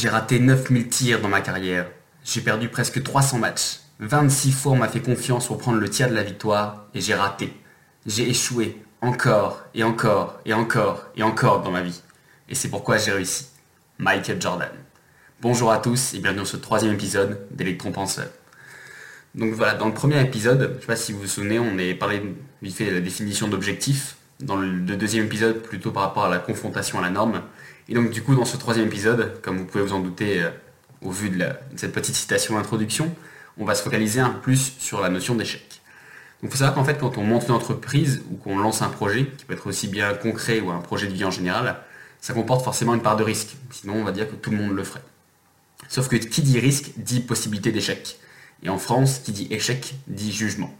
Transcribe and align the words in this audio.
J'ai 0.00 0.08
raté 0.08 0.38
9000 0.38 0.88
tirs 0.88 1.20
dans 1.20 1.26
ma 1.26 1.40
carrière. 1.40 1.90
J'ai 2.24 2.40
perdu 2.40 2.68
presque 2.68 3.02
300 3.02 3.38
matchs. 3.38 3.80
26 3.98 4.52
fois 4.52 4.72
on 4.72 4.76
m'a 4.76 4.86
fait 4.86 5.00
confiance 5.00 5.48
pour 5.48 5.58
prendre 5.58 5.78
le 5.78 5.90
tiers 5.90 6.08
de 6.08 6.14
la 6.14 6.22
victoire 6.22 6.86
et 6.94 7.00
j'ai 7.00 7.16
raté. 7.16 7.52
J'ai 8.06 8.30
échoué 8.30 8.80
encore 9.00 9.60
et 9.74 9.82
encore 9.82 10.38
et 10.44 10.54
encore 10.54 11.04
et 11.16 11.24
encore 11.24 11.62
dans 11.62 11.72
ma 11.72 11.82
vie. 11.82 12.00
Et 12.48 12.54
c'est 12.54 12.68
pourquoi 12.68 12.96
j'ai 12.96 13.10
réussi. 13.10 13.48
Michael 13.98 14.40
Jordan. 14.40 14.70
Bonjour 15.40 15.72
à 15.72 15.78
tous 15.78 16.14
et 16.14 16.20
bienvenue 16.20 16.42
dans 16.42 16.44
ce 16.44 16.58
troisième 16.58 16.94
épisode 16.94 17.48
d'Electron 17.50 17.90
Penseur. 17.90 18.28
Donc 19.34 19.52
voilà, 19.54 19.74
dans 19.74 19.88
le 19.88 19.94
premier 19.94 20.20
épisode, 20.22 20.60
je 20.60 20.74
ne 20.76 20.80
sais 20.80 20.86
pas 20.86 20.94
si 20.94 21.12
vous 21.12 21.22
vous 21.22 21.26
souvenez, 21.26 21.58
on 21.58 21.76
a 21.76 21.94
parlé 21.98 22.22
vite 22.62 22.76
fait 22.76 22.86
de 22.86 22.94
la 22.94 23.00
définition 23.00 23.48
d'objectif. 23.48 24.14
Dans 24.38 24.54
le 24.54 24.78
deuxième 24.96 25.24
épisode, 25.24 25.60
plutôt 25.60 25.90
par 25.90 26.04
rapport 26.04 26.26
à 26.26 26.30
la 26.30 26.38
confrontation 26.38 27.00
à 27.00 27.02
la 27.02 27.10
norme. 27.10 27.42
Et 27.88 27.94
donc 27.94 28.10
du 28.10 28.22
coup, 28.22 28.34
dans 28.34 28.44
ce 28.44 28.56
troisième 28.56 28.86
épisode, 28.86 29.40
comme 29.42 29.58
vous 29.58 29.64
pouvez 29.64 29.82
vous 29.82 29.92
en 29.92 30.00
douter 30.00 30.42
euh, 30.42 30.50
au 31.02 31.10
vu 31.10 31.30
de, 31.30 31.44
cette 31.76 31.92
petite 31.92 32.14
citation 32.14 32.56
d'introduction, 32.56 33.14
on 33.56 33.64
va 33.64 33.74
se 33.74 33.82
focaliser 33.82 34.20
un 34.20 34.30
peu 34.30 34.40
plus 34.40 34.74
sur 34.78 35.00
la 35.00 35.08
notion 35.08 35.34
d'échec. 35.34 35.80
Donc 36.42 36.50
il 36.50 36.52
faut 36.52 36.58
savoir 36.58 36.74
qu'en 36.74 36.84
fait, 36.84 36.98
quand 36.98 37.18
on 37.18 37.24
monte 37.24 37.48
une 37.48 37.54
entreprise 37.54 38.22
ou 38.30 38.36
qu'on 38.36 38.58
lance 38.58 38.82
un 38.82 38.88
projet, 38.88 39.26
qui 39.26 39.44
peut 39.44 39.54
être 39.54 39.66
aussi 39.66 39.88
bien 39.88 40.14
concret 40.14 40.60
ou 40.60 40.70
un 40.70 40.78
projet 40.78 41.06
de 41.06 41.12
vie 41.12 41.24
en 41.24 41.30
général, 41.30 41.80
ça 42.20 42.34
comporte 42.34 42.62
forcément 42.62 42.94
une 42.94 43.02
part 43.02 43.16
de 43.16 43.24
risque. 43.24 43.56
Sinon, 43.70 43.94
on 43.94 44.04
va 44.04 44.12
dire 44.12 44.28
que 44.28 44.36
tout 44.36 44.50
le 44.50 44.56
monde 44.56 44.72
le 44.72 44.84
ferait. 44.84 45.02
Sauf 45.88 46.08
que 46.08 46.16
qui 46.16 46.42
dit 46.42 46.58
risque 46.60 46.92
dit 46.96 47.20
possibilité 47.20 47.72
d'échec. 47.72 48.18
Et 48.62 48.68
en 48.68 48.78
France, 48.78 49.20
qui 49.20 49.32
dit 49.32 49.48
échec 49.50 49.94
dit 50.08 50.32
jugement. 50.32 50.72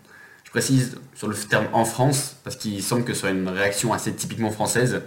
Je 0.44 0.50
précise 0.50 0.98
sur 1.14 1.28
le 1.28 1.34
terme 1.34 1.68
en 1.72 1.84
France, 1.84 2.36
parce 2.44 2.56
qu'il 2.56 2.82
semble 2.82 3.04
que 3.04 3.14
ce 3.14 3.20
soit 3.20 3.30
une 3.30 3.48
réaction 3.48 3.92
assez 3.92 4.12
typiquement 4.14 4.50
française, 4.50 5.02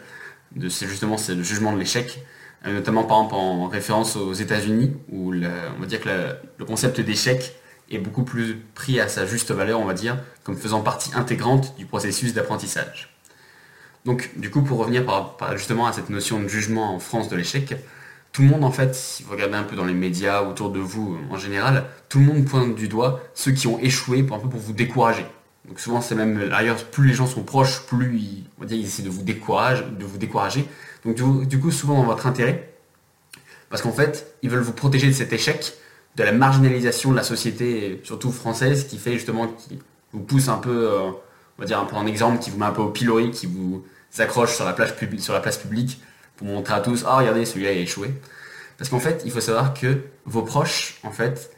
c'est 0.69 0.87
justement 0.87 1.17
c'est 1.17 1.35
le 1.35 1.43
jugement 1.43 1.73
de 1.73 1.79
l'échec, 1.79 2.23
euh, 2.65 2.73
notamment 2.73 3.03
par 3.03 3.17
exemple 3.17 3.35
en 3.35 3.67
référence 3.67 4.15
aux 4.15 4.33
États-Unis, 4.33 4.93
où 5.09 5.33
on 5.33 5.79
va 5.79 5.85
dire 5.85 6.01
que 6.01 6.09
le 6.57 6.65
concept 6.65 6.99
d'échec 7.01 7.55
est 7.89 7.99
beaucoup 7.99 8.23
plus 8.23 8.57
pris 8.73 8.99
à 8.99 9.07
sa 9.07 9.25
juste 9.25 9.51
valeur, 9.51 9.79
on 9.79 9.85
va 9.85 9.93
dire, 9.93 10.17
comme 10.43 10.55
faisant 10.55 10.81
partie 10.81 11.11
intégrante 11.13 11.75
du 11.77 11.85
processus 11.85 12.33
d'apprentissage. 12.33 13.15
Donc, 14.05 14.31
du 14.37 14.49
coup, 14.49 14.63
pour 14.63 14.79
revenir 14.79 15.03
justement 15.55 15.85
à 15.85 15.93
cette 15.93 16.09
notion 16.09 16.39
de 16.39 16.47
jugement 16.47 16.95
en 16.95 16.99
France 16.99 17.29
de 17.29 17.35
l'échec, 17.35 17.75
tout 18.31 18.41
le 18.41 18.47
monde, 18.47 18.63
en 18.63 18.71
fait, 18.71 18.95
si 18.95 19.23
vous 19.23 19.31
regardez 19.31 19.55
un 19.55 19.63
peu 19.63 19.75
dans 19.75 19.85
les 19.85 19.93
médias 19.93 20.41
autour 20.41 20.71
de 20.71 20.79
vous 20.79 21.17
en 21.29 21.37
général, 21.37 21.85
tout 22.09 22.19
le 22.19 22.25
monde 22.25 22.45
pointe 22.45 22.75
du 22.75 22.87
doigt 22.87 23.21
ceux 23.33 23.51
qui 23.51 23.67
ont 23.67 23.77
échoué 23.79 24.23
pour 24.23 24.37
un 24.37 24.39
peu 24.39 24.49
pour 24.49 24.59
vous 24.59 24.73
décourager. 24.73 25.25
Donc 25.71 25.79
souvent 25.79 26.01
c'est 26.01 26.15
même 26.15 26.49
d'ailleurs 26.49 26.83
plus 26.83 27.07
les 27.07 27.13
gens 27.13 27.27
sont 27.27 27.43
proches, 27.43 27.83
plus 27.83 28.17
ils, 28.17 28.65
dire, 28.65 28.77
ils 28.77 28.85
essaient 28.85 29.03
de 29.03 29.09
vous 29.09 29.21
décourager, 29.21 29.85
de 29.97 30.03
vous 30.03 30.17
décourager. 30.17 30.67
Donc 31.05 31.15
du 31.47 31.59
coup, 31.61 31.71
souvent 31.71 31.95
dans 31.95 32.03
votre 32.03 32.27
intérêt, 32.27 32.73
parce 33.69 33.81
qu'en 33.81 33.93
fait 33.93 34.35
ils 34.41 34.49
veulent 34.49 34.63
vous 34.63 34.73
protéger 34.73 35.07
de 35.07 35.13
cet 35.13 35.31
échec, 35.31 35.75
de 36.17 36.23
la 36.23 36.33
marginalisation 36.33 37.11
de 37.11 37.15
la 37.15 37.23
société, 37.23 38.01
surtout 38.03 38.33
française, 38.33 38.85
qui 38.85 38.97
fait 38.97 39.13
justement 39.13 39.47
qui 39.47 39.79
vous 40.11 40.19
pousse 40.19 40.49
un 40.49 40.57
peu, 40.57 40.91
euh, 40.91 41.11
on 41.57 41.61
va 41.61 41.65
dire 41.65 41.79
un 41.79 41.85
peu 41.85 41.95
en 41.95 42.05
exemple, 42.05 42.39
qui 42.39 42.49
vous 42.49 42.57
met 42.57 42.65
un 42.65 42.73
peu 42.73 42.81
au 42.81 42.89
pilori, 42.89 43.31
qui 43.31 43.45
vous 43.45 43.85
accroche 44.19 44.53
sur 44.53 44.65
la 44.65 44.73
place 44.73 44.91
publique, 44.91 45.21
sur 45.21 45.33
la 45.33 45.39
place 45.39 45.57
publique 45.57 46.01
pour 46.35 46.47
montrer 46.47 46.73
à 46.73 46.81
tous, 46.81 47.05
ah 47.07 47.15
regardez 47.15 47.45
celui-là 47.45 47.69
a 47.69 47.73
échoué. 47.75 48.11
Parce 48.77 48.89
qu'en 48.89 48.99
fait 48.99 49.21
il 49.23 49.31
faut 49.31 49.39
savoir 49.39 49.73
que 49.73 50.01
vos 50.25 50.41
proches 50.41 50.99
en 51.03 51.11
fait 51.11 51.49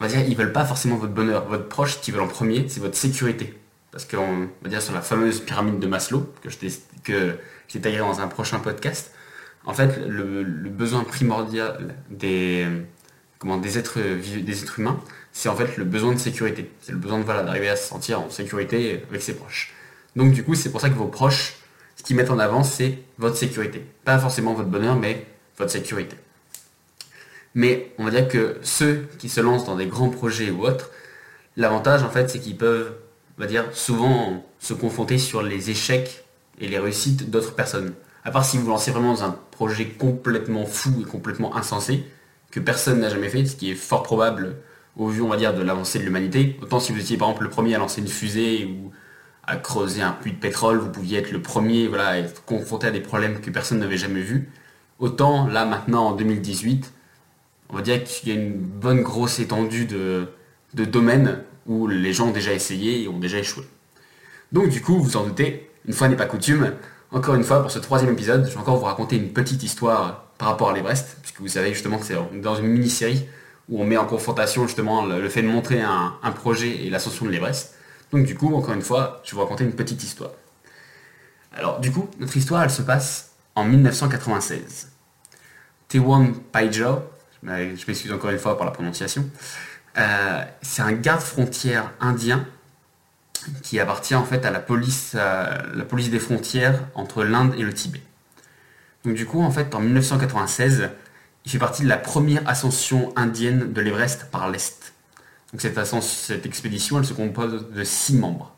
on 0.00 0.04
va 0.04 0.10
dire, 0.10 0.20
ils 0.28 0.36
veulent 0.36 0.52
pas 0.52 0.64
forcément 0.64 0.96
votre 0.96 1.12
bonheur. 1.12 1.46
Votre 1.46 1.68
proche, 1.68 1.96
ce 1.96 1.98
qu'ils 1.98 2.14
veulent 2.14 2.22
en 2.22 2.28
premier, 2.28 2.68
c'est 2.68 2.80
votre 2.80 2.96
sécurité. 2.96 3.58
Parce 3.90 4.04
qu'on 4.04 4.48
va 4.62 4.68
dire 4.68 4.82
sur 4.82 4.94
la 4.94 5.00
fameuse 5.00 5.40
pyramide 5.40 5.78
de 5.78 5.86
Maslow, 5.86 6.32
que 6.42 6.50
je 6.50 6.58
que 7.02 7.36
détaillerai 7.72 8.00
dans 8.00 8.20
un 8.20 8.28
prochain 8.28 8.58
podcast, 8.58 9.12
en 9.64 9.74
fait, 9.74 10.00
le, 10.06 10.44
besoin 10.44 11.04
primordial 11.04 11.94
des, 12.10 12.66
comment, 13.38 13.56
des, 13.56 13.76
êtres, 13.76 13.98
des 13.98 14.62
êtres 14.62 14.78
humains, 14.78 15.00
c'est 15.32 15.48
en 15.48 15.56
fait 15.56 15.76
le 15.76 15.84
besoin 15.84 16.12
de 16.12 16.18
sécurité. 16.18 16.70
C'est 16.80 16.92
le 16.92 16.98
besoin 16.98 17.20
voilà, 17.20 17.42
d'arriver 17.42 17.68
à 17.68 17.76
se 17.76 17.88
sentir 17.88 18.20
en 18.20 18.30
sécurité 18.30 19.02
avec 19.08 19.22
ses 19.22 19.34
proches. 19.34 19.74
Donc 20.16 20.32
du 20.32 20.44
coup, 20.44 20.54
c'est 20.54 20.70
pour 20.70 20.80
ça 20.80 20.88
que 20.88 20.94
vos 20.94 21.06
proches, 21.06 21.56
ce 21.96 22.02
qu'ils 22.02 22.16
mettent 22.16 22.30
en 22.30 22.38
avant, 22.38 22.62
c'est 22.62 22.98
votre 23.18 23.36
sécurité. 23.36 23.84
Pas 24.04 24.18
forcément 24.18 24.54
votre 24.54 24.68
bonheur, 24.68 24.96
mais 24.96 25.26
votre 25.58 25.70
sécurité. 25.70 26.16
Mais 27.58 27.92
on 27.98 28.04
va 28.04 28.12
dire 28.12 28.28
que 28.28 28.56
ceux 28.62 29.08
qui 29.18 29.28
se 29.28 29.40
lancent 29.40 29.64
dans 29.64 29.74
des 29.74 29.86
grands 29.86 30.10
projets 30.10 30.48
ou 30.48 30.64
autres, 30.64 30.92
l'avantage 31.56 32.04
en 32.04 32.08
fait 32.08 32.30
c'est 32.30 32.38
qu'ils 32.38 32.56
peuvent, 32.56 32.92
on 33.36 33.40
va 33.40 33.48
dire, 33.48 33.64
souvent 33.72 34.46
se 34.60 34.74
confronter 34.74 35.18
sur 35.18 35.42
les 35.42 35.68
échecs 35.68 36.24
et 36.60 36.68
les 36.68 36.78
réussites 36.78 37.30
d'autres 37.30 37.56
personnes. 37.56 37.94
À 38.22 38.30
part 38.30 38.44
si 38.44 38.58
vous 38.58 38.68
lancez 38.68 38.92
vraiment 38.92 39.12
dans 39.12 39.24
un 39.24 39.36
projet 39.50 39.86
complètement 39.86 40.66
fou 40.66 41.02
et 41.02 41.04
complètement 41.04 41.56
insensé, 41.56 42.04
que 42.52 42.60
personne 42.60 43.00
n'a 43.00 43.08
jamais 43.08 43.28
fait, 43.28 43.44
ce 43.44 43.56
qui 43.56 43.72
est 43.72 43.74
fort 43.74 44.04
probable 44.04 44.58
au 44.96 45.08
vu, 45.08 45.20
on 45.20 45.28
va 45.28 45.36
dire, 45.36 45.52
de 45.52 45.60
l'avancée 45.60 45.98
de 45.98 46.04
l'humanité. 46.04 46.56
Autant 46.62 46.78
si 46.78 46.92
vous 46.92 47.00
étiez 47.00 47.16
par 47.16 47.28
exemple 47.30 47.42
le 47.42 47.50
premier 47.50 47.74
à 47.74 47.78
lancer 47.78 48.00
une 48.00 48.06
fusée 48.06 48.66
ou 48.66 48.92
à 49.42 49.56
creuser 49.56 50.02
un 50.02 50.12
puits 50.12 50.30
de 50.30 50.38
pétrole, 50.38 50.78
vous 50.78 50.90
pouviez 50.90 51.18
être 51.18 51.32
le 51.32 51.42
premier 51.42 51.88
voilà, 51.88 52.10
à 52.10 52.18
être 52.18 52.44
confronté 52.44 52.86
à 52.86 52.92
des 52.92 53.00
problèmes 53.00 53.40
que 53.40 53.50
personne 53.50 53.80
n'avait 53.80 53.96
jamais 53.96 54.22
vus. 54.22 54.48
Autant 55.00 55.48
là 55.48 55.64
maintenant 55.64 56.10
en 56.10 56.12
2018, 56.12 56.92
on 57.70 57.76
va 57.76 57.82
dire 57.82 58.02
qu'il 58.04 58.28
y 58.28 58.36
a 58.36 58.40
une 58.40 58.54
bonne 58.54 59.02
grosse 59.02 59.38
étendue 59.38 59.86
de, 59.86 60.28
domaines 60.74 61.42
où 61.66 61.86
les 61.86 62.12
gens 62.12 62.28
ont 62.28 62.32
déjà 62.32 62.52
essayé 62.52 63.02
et 63.02 63.08
ont 63.08 63.18
déjà 63.18 63.38
échoué. 63.38 63.64
Donc 64.52 64.68
du 64.70 64.80
coup, 64.80 64.98
vous 65.00 65.16
en 65.16 65.24
doutez, 65.24 65.70
une 65.86 65.92
fois 65.92 66.08
n'est 66.08 66.16
pas 66.16 66.26
coutume, 66.26 66.72
encore 67.10 67.34
une 67.34 67.44
fois, 67.44 67.62
pour 67.62 67.70
ce 67.70 67.78
troisième 67.78 68.12
épisode, 68.12 68.46
je 68.46 68.52
vais 68.52 68.58
encore 68.58 68.76
vous 68.76 68.84
raconter 68.84 69.16
une 69.16 69.32
petite 69.32 69.62
histoire 69.62 70.26
par 70.36 70.48
rapport 70.48 70.70
à 70.70 70.72
l'Everest, 70.74 71.18
puisque 71.22 71.40
vous 71.40 71.48
savez 71.48 71.72
justement 71.72 71.98
que 71.98 72.04
c'est 72.04 72.16
dans 72.40 72.54
une 72.56 72.66
mini-série 72.66 73.26
où 73.68 73.80
on 73.82 73.84
met 73.84 73.96
en 73.96 74.06
confrontation 74.06 74.66
justement 74.66 75.04
le, 75.04 75.28
fait 75.28 75.42
de 75.42 75.48
montrer 75.48 75.80
un, 75.80 76.32
projet 76.34 76.84
et 76.84 76.90
l'ascension 76.90 77.26
de 77.26 77.30
l'Everest. 77.30 77.74
Donc 78.12 78.24
du 78.24 78.34
coup, 78.34 78.54
encore 78.54 78.74
une 78.74 78.82
fois, 78.82 79.20
je 79.24 79.30
vais 79.30 79.36
vous 79.36 79.42
raconter 79.42 79.64
une 79.64 79.72
petite 79.72 80.02
histoire. 80.02 80.30
Alors 81.52 81.80
du 81.80 81.90
coup, 81.90 82.08
notre 82.18 82.36
histoire, 82.36 82.62
elle 82.62 82.70
se 82.70 82.82
passe 82.82 83.32
en 83.54 83.64
1996. 83.64 84.88
Tewan 85.88 86.34
Paijo, 86.52 87.02
je 87.42 87.86
m'excuse 87.86 88.12
encore 88.12 88.30
une 88.30 88.38
fois 88.38 88.56
pour 88.56 88.64
la 88.64 88.72
prononciation, 88.72 89.28
euh, 89.96 90.44
c'est 90.62 90.82
un 90.82 90.92
garde 90.92 91.20
frontière 91.20 91.92
indien 92.00 92.46
qui 93.62 93.80
appartient 93.80 94.14
en 94.14 94.24
fait 94.24 94.44
à 94.44 94.50
la 94.50 94.60
police, 94.60 95.12
euh, 95.14 95.58
la 95.74 95.84
police 95.84 96.10
des 96.10 96.18
frontières 96.18 96.80
entre 96.94 97.24
l'Inde 97.24 97.54
et 97.56 97.62
le 97.62 97.72
Tibet. 97.72 98.02
Donc 99.04 99.14
du 99.14 99.26
coup, 99.26 99.42
en 99.42 99.50
fait, 99.50 99.74
en 99.74 99.80
1996, 99.80 100.90
il 101.44 101.50
fait 101.50 101.58
partie 101.58 101.82
de 101.82 101.88
la 101.88 101.96
première 101.96 102.46
ascension 102.48 103.12
indienne 103.16 103.72
de 103.72 103.80
l'Everest 103.80 104.30
par 104.30 104.50
l'Est. 104.50 104.92
Donc 105.52 105.62
cette, 105.62 105.78
cette 106.02 106.44
expédition, 106.44 106.98
elle 106.98 107.06
se 107.06 107.14
compose 107.14 107.70
de 107.70 107.84
six 107.84 108.14
membres. 108.14 108.54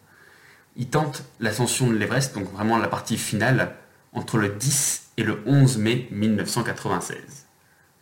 Il 0.77 0.89
tente 0.89 1.25
l'ascension 1.39 1.89
de 1.89 1.95
l'Everest, 1.95 2.35
donc 2.35 2.51
vraiment 2.53 2.79
la 2.79 2.89
partie 2.89 3.17
finale, 3.17 3.77
entre 4.12 4.39
le 4.39 4.49
10 4.49 5.11
et 5.19 5.23
le 5.23 5.41
11 5.47 5.79
mai 5.79 6.09
1996 6.11 7.50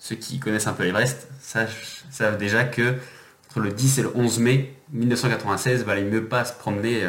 ceux 0.08 0.16
qui 0.16 0.38
connaissent 0.38 0.66
un 0.66 0.72
peu 0.72 0.84
l'Everest 0.84 1.28
savent, 1.40 2.38
déjà 2.38 2.64
que 2.64 2.96
entre 3.50 3.60
le 3.60 3.70
10 3.70 3.98
et 3.98 4.02
le 4.02 4.16
11 4.16 4.38
mai 4.38 4.74
1996, 4.92 5.80
il 5.80 5.86
valait 5.86 6.02
mieux 6.02 6.24
pas 6.24 6.46
se 6.46 6.54
promener 6.54 7.04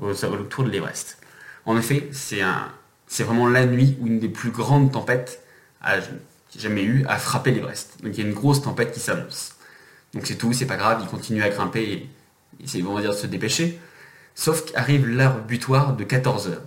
euh, 0.00 0.28
autour 0.28 0.62
de 0.62 0.70
l'Everest. 0.70 1.18
En 1.66 1.76
effet, 1.76 2.08
c'est 2.12 3.24
vraiment 3.24 3.48
la 3.48 3.66
nuit 3.66 3.96
où 4.00 4.06
une 4.06 4.20
des 4.20 4.28
plus 4.28 4.50
grandes 4.50 4.92
tempêtes 4.92 5.42
a 5.82 5.96
jamais 6.56 6.84
eu 6.84 7.04
a 7.08 7.18
frappé 7.18 7.50
l'Everest. 7.50 7.96
Donc 8.04 8.16
il 8.16 8.22
y 8.22 8.24
a 8.24 8.28
une 8.28 8.34
grosse 8.34 8.62
tempête 8.62 8.92
qui 8.92 9.00
s'annonce. 9.00 9.56
Donc 10.12 10.26
c'est 10.26 10.36
tout, 10.36 10.52
c'est 10.52 10.66
pas 10.66 10.76
grave, 10.76 11.00
ils 11.02 11.08
continuent 11.08 11.42
à 11.42 11.48
grimper 11.48 11.82
et 11.82 12.08
ils 12.60 12.84
vont 12.84 13.00
dire 13.00 13.10
de 13.10 13.16
se 13.16 13.26
dépêcher. 13.26 13.80
Sauf 14.36 14.64
qu'arrive 14.64 15.08
l'heure 15.08 15.40
butoir 15.40 15.96
de 15.96 16.04
14 16.04 16.48
heures. 16.48 16.62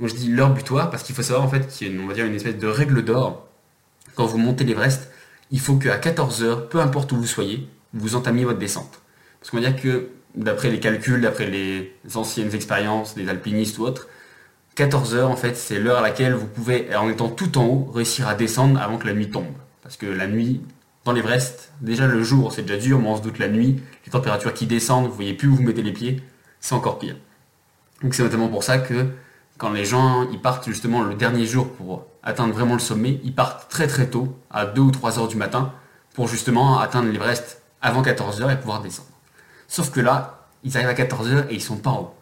Donc 0.00 0.08
je 0.08 0.14
dis 0.14 0.28
l'heure 0.28 0.54
butoir 0.54 0.88
parce 0.90 1.02
qu'il 1.02 1.14
faut 1.14 1.22
savoir 1.22 1.44
en 1.44 1.50
fait 1.50 1.66
qu'il 1.68 1.94
y 1.94 1.98
a 1.98 2.02
on 2.02 2.06
va 2.06 2.14
dire 2.14 2.24
une 2.24 2.34
espèce 2.34 2.56
de 2.56 2.66
règle 2.66 3.04
d'or 3.04 3.46
quand 4.14 4.24
vous 4.24 4.38
montez 4.38 4.64
l'Everest 4.64 5.10
il 5.50 5.60
faut 5.60 5.76
qu'à 5.76 5.98
14h, 5.98 6.68
peu 6.68 6.80
importe 6.80 7.12
où 7.12 7.16
vous 7.16 7.26
soyez, 7.26 7.68
vous 7.92 8.16
entamiez 8.16 8.44
votre 8.44 8.58
descente. 8.58 9.00
Parce 9.40 9.50
qu'on 9.50 9.58
va 9.58 9.68
dire 9.68 9.80
que, 9.80 10.08
d'après 10.34 10.70
les 10.70 10.80
calculs, 10.80 11.20
d'après 11.20 11.46
les 11.46 11.94
anciennes 12.14 12.54
expériences 12.54 13.14
des 13.14 13.28
alpinistes 13.28 13.78
ou 13.78 13.84
autres, 13.84 14.08
14h, 14.76 15.24
en 15.24 15.36
fait, 15.36 15.56
c'est 15.56 15.78
l'heure 15.78 15.98
à 15.98 16.02
laquelle 16.02 16.34
vous 16.34 16.46
pouvez, 16.46 16.94
en 16.94 17.08
étant 17.08 17.28
tout 17.28 17.56
en 17.56 17.64
haut, 17.64 17.90
réussir 17.94 18.28
à 18.28 18.34
descendre 18.34 18.80
avant 18.80 18.98
que 18.98 19.06
la 19.06 19.14
nuit 19.14 19.30
tombe. 19.30 19.46
Parce 19.82 19.96
que 19.96 20.06
la 20.06 20.26
nuit, 20.26 20.60
dans 21.04 21.12
l'Everest, 21.12 21.72
déjà 21.80 22.06
le 22.06 22.22
jour, 22.22 22.52
c'est 22.52 22.62
déjà 22.62 22.76
dur, 22.76 22.98
mais 22.98 23.08
on 23.08 23.16
se 23.16 23.22
doute 23.22 23.38
la 23.38 23.48
nuit, 23.48 23.80
les 24.04 24.10
températures 24.10 24.52
qui 24.52 24.66
descendent, 24.66 25.06
vous 25.06 25.14
voyez 25.14 25.32
plus 25.32 25.48
où 25.48 25.54
vous 25.54 25.62
mettez 25.62 25.82
les 25.82 25.92
pieds, 25.92 26.22
c'est 26.60 26.74
encore 26.74 26.98
pire. 26.98 27.16
Donc 28.02 28.14
c'est 28.14 28.22
notamment 28.22 28.48
pour 28.48 28.64
ça 28.64 28.78
que 28.78 29.06
quand 29.56 29.70
les 29.70 29.84
gens 29.84 30.28
ils 30.30 30.40
partent 30.40 30.66
justement 30.68 31.02
le 31.02 31.14
dernier 31.14 31.46
jour 31.46 31.72
pour 31.72 32.04
atteindre 32.26 32.52
vraiment 32.52 32.74
le 32.74 32.80
sommet, 32.80 33.20
ils 33.24 33.34
partent 33.34 33.70
très 33.70 33.86
très 33.86 34.10
tôt, 34.10 34.36
à 34.50 34.66
2 34.66 34.80
ou 34.82 34.90
3 34.90 35.18
heures 35.18 35.28
du 35.28 35.36
matin, 35.36 35.72
pour 36.12 36.28
justement 36.28 36.78
atteindre 36.78 37.10
l'Everest 37.10 37.62
avant 37.80 38.02
14 38.02 38.42
heures 38.42 38.50
et 38.50 38.58
pouvoir 38.58 38.82
descendre. 38.82 39.08
Sauf 39.68 39.90
que 39.90 40.00
là, 40.00 40.46
ils 40.64 40.76
arrivent 40.76 40.88
à 40.88 40.94
14 40.94 41.28
heures 41.32 41.46
et 41.50 41.54
ils 41.54 41.62
sont 41.62 41.76
pas 41.76 41.90
en 41.90 42.00
haut. 42.00 42.14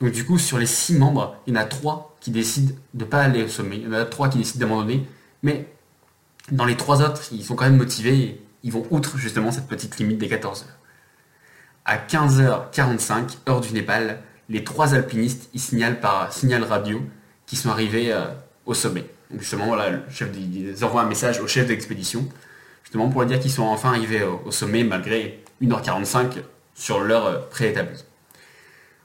Donc 0.00 0.12
du 0.12 0.26
coup, 0.26 0.38
sur 0.38 0.58
les 0.58 0.66
6 0.66 0.98
membres, 0.98 1.36
il 1.46 1.54
y 1.54 1.56
en 1.56 1.60
a 1.60 1.64
3 1.64 2.16
qui 2.20 2.30
décident 2.32 2.74
de 2.92 3.04
ne 3.04 3.08
pas 3.08 3.22
aller 3.22 3.44
au 3.44 3.48
sommet, 3.48 3.76
il 3.76 3.84
y 3.84 3.86
en 3.86 3.92
a 3.92 4.04
3 4.04 4.28
qui 4.28 4.38
décident 4.38 4.66
d'abandonner, 4.66 5.08
mais 5.42 5.68
Dans 6.52 6.64
les 6.64 6.76
trois 6.76 7.02
autres, 7.02 7.22
ils 7.32 7.44
sont 7.44 7.56
quand 7.56 7.64
même 7.64 7.76
motivés, 7.76 8.18
et 8.18 8.42
ils 8.62 8.72
vont 8.72 8.86
outre 8.90 9.18
justement 9.18 9.50
cette 9.50 9.66
petite 9.66 9.98
limite 9.98 10.18
des 10.18 10.28
14 10.28 10.62
heures. 10.62 10.78
À 11.84 11.96
15h45, 11.98 13.38
heure 13.48 13.60
du 13.60 13.72
Népal, 13.72 14.22
les 14.48 14.62
trois 14.62 14.94
alpinistes 14.94 15.50
ils 15.54 15.60
signalent 15.60 15.98
par 15.98 16.32
signal 16.32 16.62
radio 16.62 17.00
qu'ils 17.46 17.58
sont 17.58 17.70
arrivés 17.70 18.12
euh, 18.12 18.26
au 18.64 18.74
sommet. 18.74 19.06
Justement, 19.34 19.66
voilà, 19.66 19.90
le 19.90 20.02
chef 20.10 20.30
ils 20.36 20.84
envoient 20.84 21.02
un 21.02 21.08
message 21.08 21.40
au 21.40 21.46
chef 21.46 21.66
d'expédition, 21.66 22.28
justement 22.84 23.08
pour 23.08 23.22
lui 23.22 23.28
dire 23.28 23.40
qu'ils 23.40 23.50
sont 23.50 23.64
enfin 23.64 23.90
arrivés 23.90 24.22
au, 24.22 24.50
sommet 24.50 24.84
malgré 24.84 25.42
1h45 25.62 26.42
sur 26.74 27.00
l'heure 27.00 27.26
euh, 27.26 27.38
préétablie. 27.50 28.04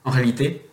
En 0.04 0.10
réalité, 0.10 0.68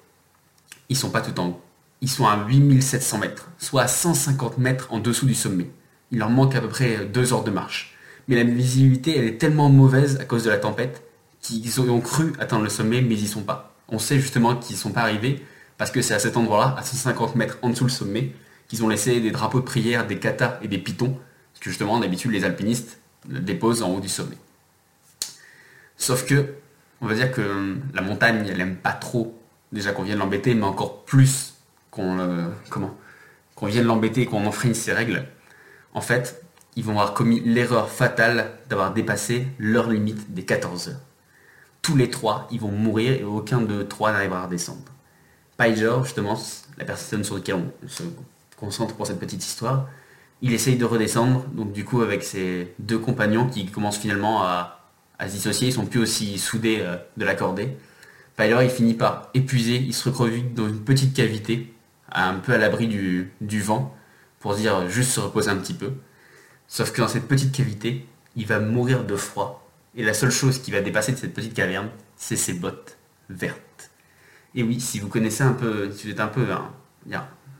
ils 0.90 0.98
sont 0.98 1.10
pas 1.10 1.22
tout 1.22 1.40
en 1.40 1.48
haut. 1.50 1.62
Ils 2.01 2.10
sont 2.10 2.28
à 2.28 2.46
8700 2.48 3.18
mètres, 3.18 3.50
soit 3.57 3.84
à 3.84 3.88
150 3.88 4.57
mètres 4.57 4.88
en 4.92 5.00
dessous 5.00 5.25
du 5.25 5.36
sommet. 5.36 5.69
Il 6.12 6.19
leur 6.19 6.30
manque 6.30 6.56
à 6.56 6.62
peu 6.62 6.69
près 6.69 7.06
deux 7.06 7.34
heures 7.34 7.44
de 7.44 7.52
marche. 7.52 7.95
Mais 8.28 8.36
la 8.36 8.44
visibilité, 8.44 9.18
elle 9.18 9.25
est 9.25 9.38
tellement 9.38 9.69
mauvaise 9.69 10.18
à 10.19 10.25
cause 10.25 10.44
de 10.44 10.50
la 10.50 10.57
tempête 10.57 11.04
qu'ils 11.42 11.81
ont 11.81 12.02
cru 12.02 12.34
atteindre 12.40 12.63
le 12.63 12.69
sommet, 12.69 13.02
mais 13.02 13.16
ils 13.16 13.24
y 13.24 13.28
sont 13.28 13.42
pas. 13.42 13.75
On 13.88 14.00
sait 14.00 14.19
justement 14.19 14.56
qu'ils 14.56 14.75
sont 14.75 14.92
pas 14.92 15.02
arrivés 15.02 15.44
parce 15.78 15.92
que 15.92 16.02
c'est 16.02 16.13
à 16.13 16.19
cet 16.19 16.38
endroit-là, 16.38 16.75
à 16.78 16.84
150 16.84 17.36
mètres 17.36 17.57
en 17.62 17.69
dessous 17.69 17.86
le 17.86 17.90
sommet, 17.90 18.31
qu'ils 18.69 18.86
ont 18.86 18.88
laissé 18.88 19.19
des 19.19 19.31
drapeaux 19.31 19.60
de 19.60 19.66
prière, 19.66 20.07
des 20.07 20.19
katas 20.19 20.60
et 20.62 20.69
des 20.69 20.77
pitons, 20.77 21.12
parce 21.51 21.60
que 21.60 21.69
justement, 21.69 22.00
d'habitude, 22.00 22.31
les 22.31 22.45
alpinistes 22.45 23.00
déposent 23.27 23.83
en 23.83 23.89
haut 23.89 24.00
du 24.00 24.07
sommet. 24.07 24.38
Sauf 25.98 26.25
que, 26.25 26.54
on 27.01 27.07
va 27.07 27.16
dire 27.16 27.31
que 27.33 27.75
la 27.94 28.01
montagne, 28.01 28.48
elle 28.50 28.62
aime 28.62 28.77
pas 28.77 28.94
trop 28.94 29.38
déjà 29.74 29.92
qu'on 29.92 30.04
vienne 30.04 30.19
l'embêter, 30.19 30.56
mais 30.56 30.63
encore 30.63 31.04
plus 31.04 31.56
qu'on 31.92 32.16
vienne 33.63 33.86
l'embêter 33.86 34.21
et 34.21 34.25
qu'on 34.25 34.45
enfreigne 34.45 34.74
ses 34.74 34.94
règles. 34.94 35.27
En 35.94 36.01
fait, 36.01 36.42
ils 36.75 36.83
vont 36.86 36.94
avoir 36.94 37.13
commis 37.13 37.42
l'erreur 37.42 37.89
fatale 37.89 38.51
d'avoir 38.69 38.94
dépassé 38.94 39.48
leur 39.57 39.89
limite 39.89 40.33
des 40.33 40.45
14 40.45 40.89
heures. 40.89 41.01
Tous 41.81 41.98
les 41.98 42.10
trois, 42.10 42.48
ils 42.51 42.60
vont 42.60 42.71
mourir 42.71 43.13
et 43.13 43.24
aucun 43.24 43.62
de 43.62 43.83
trois 43.83 44.12
n'arrivera 44.12 44.42
à 44.42 44.45
redescendre. 44.45 44.83
Piger, 45.57 45.98
justement, 46.04 46.39
la 46.77 46.86
personne 46.86 47.24
sur 47.24 47.36
laquelle 47.36 47.56
on 47.56 47.88
se 47.88 48.04
concentre 48.59 48.95
pour 48.95 49.07
cette 49.07 49.19
petite 49.19 49.45
histoire, 49.45 49.88
il 50.41 50.53
essaye 50.53 50.77
de 50.77 50.85
redescendre, 50.85 51.45
donc 51.47 51.71
du 51.71 51.85
coup 51.85 52.01
avec 52.01 52.23
ses 52.23 52.73
deux 52.79 53.00
compagnons 53.00 53.47
qui 53.47 53.65
commencent 53.67 53.97
finalement 53.97 54.44
à, 54.44 54.75
se 55.21 55.31
dissocier, 55.31 55.67
ils 55.67 55.73
sont 55.73 55.85
plus 55.85 56.00
aussi 56.00 56.38
soudés 56.38 56.79
euh, 56.79 56.95
de 57.17 57.25
la 57.25 57.35
cordée. 57.35 57.75
Piler, 58.38 58.57
il 58.63 58.69
finit 58.69 58.94
par 58.94 59.29
épuiser, 59.33 59.75
il 59.75 59.94
se 59.94 60.07
recrevit 60.07 60.44
dans 60.44 60.67
une 60.69 60.79
petite 60.79 61.13
cavité, 61.13 61.73
un 62.11 62.35
peu 62.35 62.53
à 62.53 62.57
l'abri 62.57 62.88
du, 62.88 63.33
du 63.41 63.61
vent, 63.61 63.94
pour 64.39 64.56
dire 64.56 64.88
juste 64.88 65.11
se 65.11 65.19
reposer 65.19 65.50
un 65.50 65.57
petit 65.57 65.73
peu. 65.73 65.91
Sauf 66.67 66.94
que 66.94 67.01
dans 67.01 67.09
cette 67.09 67.27
petite 67.27 67.51
cavité, 67.51 68.07
il 68.38 68.45
va 68.45 68.59
mourir 68.59 69.03
de 69.03 69.15
froid. 69.17 69.67
Et 69.95 70.03
la 70.03 70.13
seule 70.13 70.31
chose 70.31 70.59
qui 70.59 70.71
va 70.71 70.79
dépasser 70.79 71.11
de 71.11 71.17
cette 71.17 71.33
petite 71.33 71.53
caverne, 71.53 71.89
c'est 72.15 72.38
ses 72.38 72.53
bottes 72.53 72.97
vertes. 73.29 73.91
Et 74.56 74.63
oui, 74.63 74.79
si 74.79 75.00
vous 75.00 75.09
connaissez 75.09 75.44
un 75.44 75.53
peu, 75.53 75.91
si 75.91 76.06
vous 76.06 76.13
êtes 76.13 76.19
un 76.19 76.27
peu 76.27 76.47
un, 76.51 76.71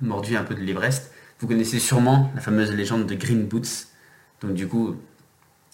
mordu 0.02 0.36
un 0.36 0.44
peu 0.44 0.56
de 0.56 0.62
l'Everest, 0.62 1.12
vous 1.40 1.48
connaissez 1.48 1.80
sûrement 1.80 2.32
la 2.36 2.42
fameuse 2.42 2.72
légende 2.72 3.06
de 3.06 3.16
Green 3.16 3.46
Boots. 3.46 3.88
Donc 4.42 4.54
du 4.54 4.68
coup, 4.68 4.96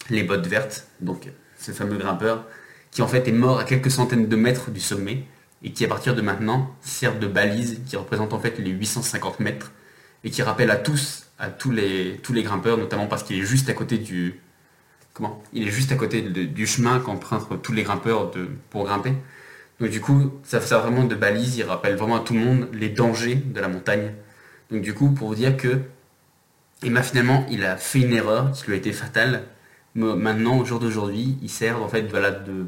les 0.09 0.23
bottes 0.23 0.47
vertes, 0.47 0.87
donc 1.01 1.29
ce 1.59 1.71
fameux 1.71 1.97
grimpeur, 1.97 2.45
qui 2.91 3.01
en 3.01 3.07
fait 3.07 3.27
est 3.27 3.33
mort 3.33 3.59
à 3.59 3.63
quelques 3.63 3.91
centaines 3.91 4.27
de 4.27 4.35
mètres 4.35 4.71
du 4.71 4.79
sommet, 4.79 5.25
et 5.63 5.71
qui 5.71 5.83
à 5.85 5.87
partir 5.87 6.15
de 6.15 6.21
maintenant 6.21 6.75
sert 6.81 7.17
de 7.19 7.27
balise, 7.27 7.81
qui 7.87 7.95
représente 7.95 8.33
en 8.33 8.39
fait 8.39 8.59
les 8.59 8.71
850 8.71 9.39
mètres, 9.39 9.71
et 10.23 10.29
qui 10.29 10.41
rappelle 10.41 10.71
à 10.71 10.75
tous 10.75 11.25
à 11.37 11.49
tous 11.49 11.71
les, 11.71 12.19
tous 12.23 12.33
les 12.33 12.43
grimpeurs, 12.43 12.77
notamment 12.77 13.07
parce 13.07 13.23
qu'il 13.23 13.37
est 13.37 13.45
juste 13.45 13.69
à 13.69 13.73
côté 13.73 13.97
du. 13.97 14.39
Comment? 15.13 15.41
Il 15.53 15.67
est 15.67 15.97
côté 15.97 16.21
du 16.21 16.67
chemin 16.67 16.99
qu'empruntent 16.99 17.61
tous 17.61 17.73
les 17.73 17.83
grimpeurs 17.83 18.31
pour 18.69 18.85
grimper. 18.85 19.13
Donc 19.79 19.89
du 19.89 19.99
coup, 19.99 20.31
ça 20.43 20.61
fait 20.61 20.75
vraiment 20.75 21.03
de 21.03 21.15
balise, 21.15 21.57
il 21.57 21.63
rappelle 21.63 21.95
vraiment 21.95 22.17
à 22.17 22.19
tout 22.21 22.33
le 22.33 22.39
monde 22.39 22.67
les 22.73 22.89
dangers 22.89 23.35
de 23.35 23.59
la 23.59 23.67
montagne. 23.67 24.13
Donc 24.71 24.81
du 24.81 24.93
coup, 24.93 25.11
pour 25.11 25.27
vous 25.29 25.35
dire 25.35 25.57
que 25.57 25.81
Emma 26.83 27.03
finalement, 27.03 27.45
il 27.49 27.65
a 27.65 27.77
fait 27.77 27.99
une 27.99 28.13
erreur 28.13 28.51
qui 28.51 28.65
lui 28.67 28.73
a 28.73 28.77
été 28.77 28.93
fatale. 28.93 29.43
Mais 29.95 30.15
maintenant, 30.15 30.57
au 30.57 30.65
jour 30.65 30.79
d'aujourd'hui, 30.79 31.37
il 31.41 31.49
sert 31.49 31.81
en 31.81 31.87
fait 31.87 32.03
de. 32.03 32.65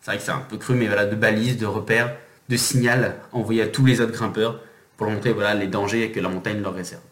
C'est 0.00 0.10
vrai 0.10 0.18
que 0.18 0.22
c'est 0.22 0.30
un 0.30 0.38
peu 0.38 0.56
cru, 0.56 0.74
mais 0.74 0.86
voilà, 0.86 1.04
de 1.04 1.14
balise, 1.14 1.58
de 1.58 1.66
repère, 1.66 2.16
de 2.48 2.56
signal 2.56 3.16
envoyé 3.32 3.62
à 3.62 3.66
tous 3.66 3.84
les 3.84 4.00
autres 4.00 4.12
grimpeurs 4.12 4.60
pour 4.96 5.10
montrer 5.10 5.32
voilà, 5.32 5.54
les 5.54 5.66
dangers 5.66 6.10
que 6.10 6.20
la 6.20 6.28
montagne 6.28 6.62
leur 6.62 6.74
réserve. 6.74 7.02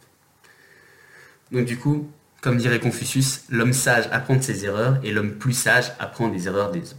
Donc 1.52 1.64
du 1.64 1.78
coup, 1.78 2.10
comme 2.40 2.56
dirait 2.56 2.80
Confucius, 2.80 3.44
l'homme 3.50 3.72
sage 3.72 4.08
apprend 4.12 4.36
de 4.36 4.42
ses 4.42 4.64
erreurs 4.64 4.98
et 5.02 5.10
l'homme 5.10 5.32
plus 5.32 5.52
sage 5.52 5.92
apprend 5.98 6.28
des 6.28 6.46
erreurs 6.46 6.70
des 6.70 6.80
autres. 6.80 6.96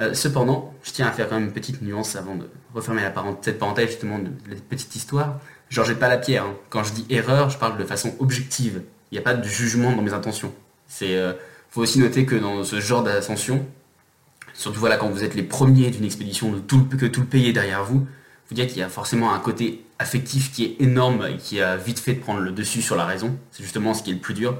Euh, 0.00 0.14
cependant, 0.14 0.74
je 0.82 0.92
tiens 0.92 1.06
à 1.06 1.12
faire 1.12 1.28
quand 1.28 1.34
même 1.34 1.46
une 1.46 1.52
petite 1.52 1.82
nuance 1.82 2.16
avant 2.16 2.34
de 2.34 2.48
refermer 2.74 3.02
cette 3.42 3.58
parenthèse 3.58 3.88
justement 3.88 4.18
de, 4.18 4.30
la 4.48 4.56
petite 4.56 4.96
histoire. 4.96 5.40
Genre 5.68 5.84
j'ai 5.84 5.94
pas 5.94 6.08
la 6.08 6.16
pierre. 6.16 6.44
Hein. 6.44 6.54
Quand 6.70 6.84
je 6.84 6.92
dis 6.92 7.06
erreur, 7.10 7.50
je 7.50 7.58
parle 7.58 7.76
de 7.76 7.84
façon 7.84 8.14
objective. 8.18 8.82
Il 9.10 9.14
n'y 9.14 9.18
a 9.18 9.22
pas 9.22 9.34
de 9.34 9.46
jugement 9.46 9.92
dans 9.92 10.02
mes 10.02 10.12
intentions. 10.12 10.52
C'est 10.86 11.16
euh, 11.16 11.34
faut 11.70 11.82
aussi 11.82 11.98
noter 11.98 12.24
que 12.24 12.34
dans 12.34 12.64
ce 12.64 12.80
genre 12.80 13.02
d'ascension, 13.02 13.66
surtout 14.54 14.80
voilà 14.80 14.96
quand 14.96 15.08
vous 15.08 15.22
êtes 15.22 15.34
les 15.34 15.42
premiers 15.42 15.90
d'une 15.90 16.04
expédition, 16.04 16.50
de 16.50 16.58
tout, 16.58 16.84
que 16.84 17.06
tout 17.06 17.20
le 17.20 17.26
pays 17.26 17.48
est 17.48 17.52
derrière 17.52 17.84
vous, 17.84 18.06
vous 18.48 18.54
dire 18.54 18.66
qu'il 18.66 18.78
y 18.78 18.82
a 18.82 18.88
forcément 18.88 19.32
un 19.34 19.38
côté 19.38 19.84
affectif 19.98 20.50
qui 20.50 20.64
est 20.64 20.76
énorme 20.80 21.28
et 21.30 21.36
qui 21.36 21.60
a 21.60 21.76
vite 21.76 22.00
fait 22.00 22.14
de 22.14 22.20
prendre 22.20 22.40
le 22.40 22.52
dessus 22.52 22.80
sur 22.80 22.96
la 22.96 23.04
raison. 23.04 23.36
C'est 23.52 23.62
justement 23.62 23.92
ce 23.92 24.02
qui 24.02 24.10
est 24.10 24.14
le 24.14 24.20
plus 24.20 24.34
dur. 24.34 24.56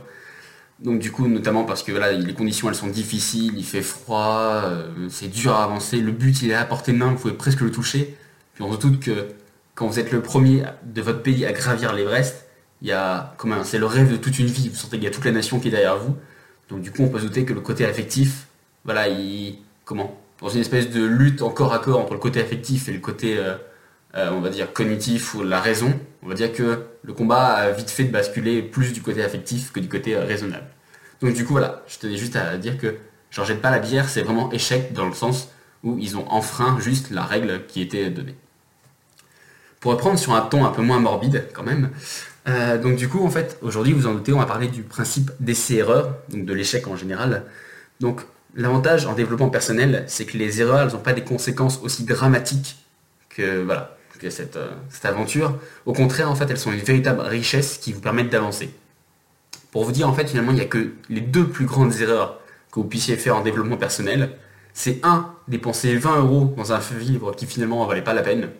Donc 0.81 0.99
du 0.99 1.13
coup, 1.13 1.29
notamment 1.29 1.65
parce 1.65 1.83
que 1.83 1.93
voilà, 1.93 2.13
les 2.13 2.35
conditions 2.35 2.69
elles 2.69 2.75
sont 2.75 2.87
difficiles, 2.89 3.53
il 3.57 3.65
fait 3.65 3.83
froid, 3.83 4.63
euh, 4.65 5.09
c'est 5.11 5.29
dur 5.29 5.53
à 5.53 5.65
avancer. 5.65 5.99
Le 5.99 6.13
but 6.13 6.41
il 6.43 6.51
est 6.51 6.55
à 6.55 6.65
portée 6.65 6.93
de 6.93 6.97
main, 6.97 7.11
vous 7.11 7.19
pouvez 7.19 7.35
presque 7.35 7.61
le 7.61 7.71
toucher. 7.71 8.17
Puis 8.55 8.65
on 8.65 8.73
se 8.73 8.79
doute 8.79 9.01
que 9.01 9.29
quand 9.75 9.87
vous 9.87 9.99
êtes 9.99 10.11
le 10.11 10.23
premier 10.23 10.63
de 10.85 11.03
votre 11.03 11.23
pays 11.23 11.45
à 11.45 11.53
gravir 11.53 11.93
l'Everest, 11.93 12.47
il 12.83 12.89
y 12.89 12.93
a 12.93 13.35
comment 13.37 13.63
c'est 13.63 13.79
le 13.79 13.87
rêve 13.87 14.11
de 14.11 14.17
toute 14.17 14.39
une 14.39 14.47
vie. 14.47 14.71
Vous 14.71 14.77
sentez 14.77 14.97
qu'il 14.97 15.05
y 15.05 15.09
a 15.09 15.11
toute 15.11 15.25
la 15.27 15.33
nation 15.33 15.61
qui 15.61 15.69
est 15.69 15.71
derrière 15.71 15.99
vous. 15.99 16.17
Donc 16.71 16.81
du 16.81 16.91
coup, 16.91 17.03
on 17.03 17.09
peut 17.09 17.19
se 17.19 17.27
douter 17.27 17.45
que 17.45 17.53
le 17.53 17.61
côté 17.61 17.85
affectif, 17.85 18.47
voilà, 18.85 19.09
il 19.09 19.59
comment 19.85 20.19
dans 20.41 20.49
une 20.49 20.61
espèce 20.61 20.89
de 20.91 21.05
lutte 21.05 21.43
encore 21.43 21.75
à 21.75 21.79
corps 21.79 22.01
entre 22.01 22.15
le 22.15 22.19
côté 22.19 22.41
affectif 22.41 22.89
et 22.89 22.93
le 22.93 23.01
côté 23.01 23.37
euh, 23.37 23.57
euh, 24.17 24.31
on 24.33 24.41
va 24.41 24.49
dire 24.49 24.73
cognitif 24.73 25.35
ou 25.35 25.43
la 25.43 25.61
raison, 25.61 25.93
on 26.23 26.29
va 26.29 26.35
dire 26.35 26.53
que 26.53 26.87
le 27.03 27.13
combat 27.13 27.55
a 27.55 27.71
vite 27.71 27.91
fait 27.91 28.05
de 28.05 28.13
basculer 28.13 28.63
plus 28.63 28.93
du 28.93 29.03
côté 29.03 29.23
affectif 29.23 29.73
que 29.73 29.81
du 29.81 29.89
côté 29.89 30.15
euh, 30.15 30.25
raisonnable. 30.25 30.67
Donc 31.21 31.35
du 31.35 31.45
coup 31.45 31.53
voilà, 31.53 31.83
je 31.87 31.99
tenais 31.99 32.17
juste 32.17 32.37
à 32.37 32.57
dire 32.57 32.79
que 32.79 32.97
j'en 33.31 33.45
jette 33.45 33.61
pas 33.61 33.71
la 33.71 33.79
bière, 33.79 34.09
c'est 34.09 34.23
vraiment 34.23 34.51
échec 34.53 34.93
dans 34.93 35.07
le 35.07 35.15
sens 35.15 35.49
où 35.83 35.99
ils 35.99 36.17
ont 36.17 36.31
enfreint 36.31 36.79
juste 36.81 37.11
la 37.11 37.23
règle 37.23 37.67
qui 37.67 37.81
était 37.83 38.11
donnée. 38.11 38.37
Pour 39.81 39.93
reprendre 39.93 40.19
sur 40.19 40.35
un 40.35 40.43
ton 40.43 40.65
un 40.65 40.71
peu 40.71 40.83
moins 40.83 41.01
morbide 41.01 41.49
quand 41.55 41.63
même, 41.63 41.91
euh, 42.49 42.79
donc 42.79 42.97
du 42.97 43.09
coup 43.09 43.25
en 43.25 43.31
fait 43.31 43.59
aujourd'hui 43.63 43.93
vous 43.93 44.07
en 44.07 44.15
doutez 44.15 44.33
on 44.33 44.39
va 44.39 44.47
parler 44.47 44.69
du 44.69 44.83
principe 44.83 45.31
d'essai-erreur, 45.41 46.17
donc 46.29 46.45
de 46.45 46.53
l'échec 46.53 46.87
en 46.87 46.97
général. 46.97 47.45
Donc 48.01 48.23
l'avantage 48.55 49.07
en 49.07 49.15
développement 49.15 49.49
personnel 49.49 50.05
c'est 50.07 50.27
que 50.27 50.37
les 50.37 50.61
erreurs 50.61 50.81
elles 50.81 50.93
n'ont 50.93 51.03
pas 51.03 51.13
des 51.15 51.25
conséquences 51.25 51.81
aussi 51.83 52.05
dramatiques 52.05 52.77
que 53.31 53.63
voilà 53.63 53.97
cette, 54.29 54.57
euh, 54.57 54.71
cette 54.91 55.07
aventure. 55.07 55.59
Au 55.87 55.93
contraire, 55.93 56.31
en 56.31 56.35
fait, 56.35 56.51
elles 56.51 56.59
sont 56.59 56.73
une 56.73 56.81
véritable 56.81 57.21
richesse 57.21 57.79
qui 57.79 57.93
vous 57.93 58.01
permettent 58.01 58.31
d'avancer. 58.31 58.71
Pour 59.71 59.85
vous 59.85 59.93
dire, 59.93 60.09
en 60.09 60.13
fait, 60.13 60.29
finalement, 60.29 60.53
il 60.53 60.57
n'y 60.57 60.61
a 60.61 60.67
que 60.67 60.93
les 61.09 61.21
deux 61.21 61.47
plus 61.47 61.65
grandes 61.65 62.01
erreurs 62.01 62.41
que 62.71 62.81
vous 62.81 62.87
puissiez 62.87 63.17
faire 63.17 63.37
en 63.37 63.41
développement 63.41 63.77
personnel. 63.77 64.33
C'est 64.75 65.01
un, 65.03 65.33
dépenser 65.49 65.97
20 65.97 66.19
euros 66.19 66.55
dans 66.57 66.73
un 66.73 66.81
livre 66.99 67.35
qui 67.35 67.47
finalement 67.47 67.83
ne 67.83 67.89
valait 67.89 68.03
pas 68.03 68.15
la 68.15 68.23
peine. 68.23 68.51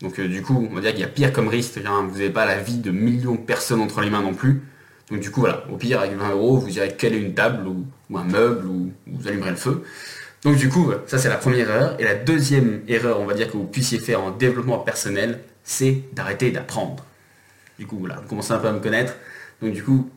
Donc 0.00 0.18
euh, 0.18 0.28
du 0.28 0.42
coup, 0.42 0.68
on 0.70 0.74
va 0.74 0.80
dire 0.80 0.92
qu'il 0.92 1.00
y 1.00 1.04
a 1.04 1.08
pire 1.08 1.32
comme 1.32 1.48
risque, 1.48 1.78
hein. 1.84 2.06
vous 2.08 2.18
n'avez 2.18 2.30
pas 2.30 2.46
la 2.46 2.58
vie 2.58 2.78
de 2.78 2.90
millions 2.90 3.34
de 3.34 3.40
personnes 3.40 3.80
entre 3.80 4.00
les 4.00 4.08
mains 4.08 4.22
non 4.22 4.32
plus. 4.32 4.62
Donc 5.10 5.20
du 5.20 5.30
coup, 5.30 5.40
voilà, 5.40 5.64
au 5.70 5.76
pire, 5.76 6.00
avec 6.00 6.16
20 6.16 6.30
euros, 6.30 6.56
vous 6.56 6.76
irez 6.76 6.96
caler 6.96 7.18
une 7.18 7.34
table 7.34 7.66
ou 7.68 8.18
un 8.18 8.24
meuble 8.24 8.66
ou 8.66 8.92
vous 9.06 9.28
allumerez 9.28 9.50
le 9.50 9.56
feu. 9.56 9.84
Donc 10.42 10.56
du 10.56 10.68
coup, 10.68 10.92
ça 11.06 11.18
c'est 11.18 11.28
la 11.28 11.36
première 11.36 11.70
erreur. 11.70 12.00
Et 12.00 12.04
la 12.04 12.14
deuxième 12.14 12.82
erreur, 12.88 13.20
on 13.20 13.26
va 13.26 13.34
dire, 13.34 13.48
que 13.48 13.56
vous 13.56 13.66
puissiez 13.66 13.98
faire 13.98 14.22
en 14.22 14.30
développement 14.30 14.78
personnel, 14.78 15.40
c'est 15.64 16.02
d'arrêter 16.12 16.50
d'apprendre. 16.50 17.04
Du 17.78 17.86
coup, 17.86 17.98
voilà, 17.98 18.16
vous 18.16 18.28
commencez 18.28 18.52
un 18.52 18.58
peu 18.58 18.68
à 18.68 18.72
me 18.72 18.80
connaître. 18.80 19.14
Donc 19.62 19.72
du 19.72 19.82
coup, 19.82 20.10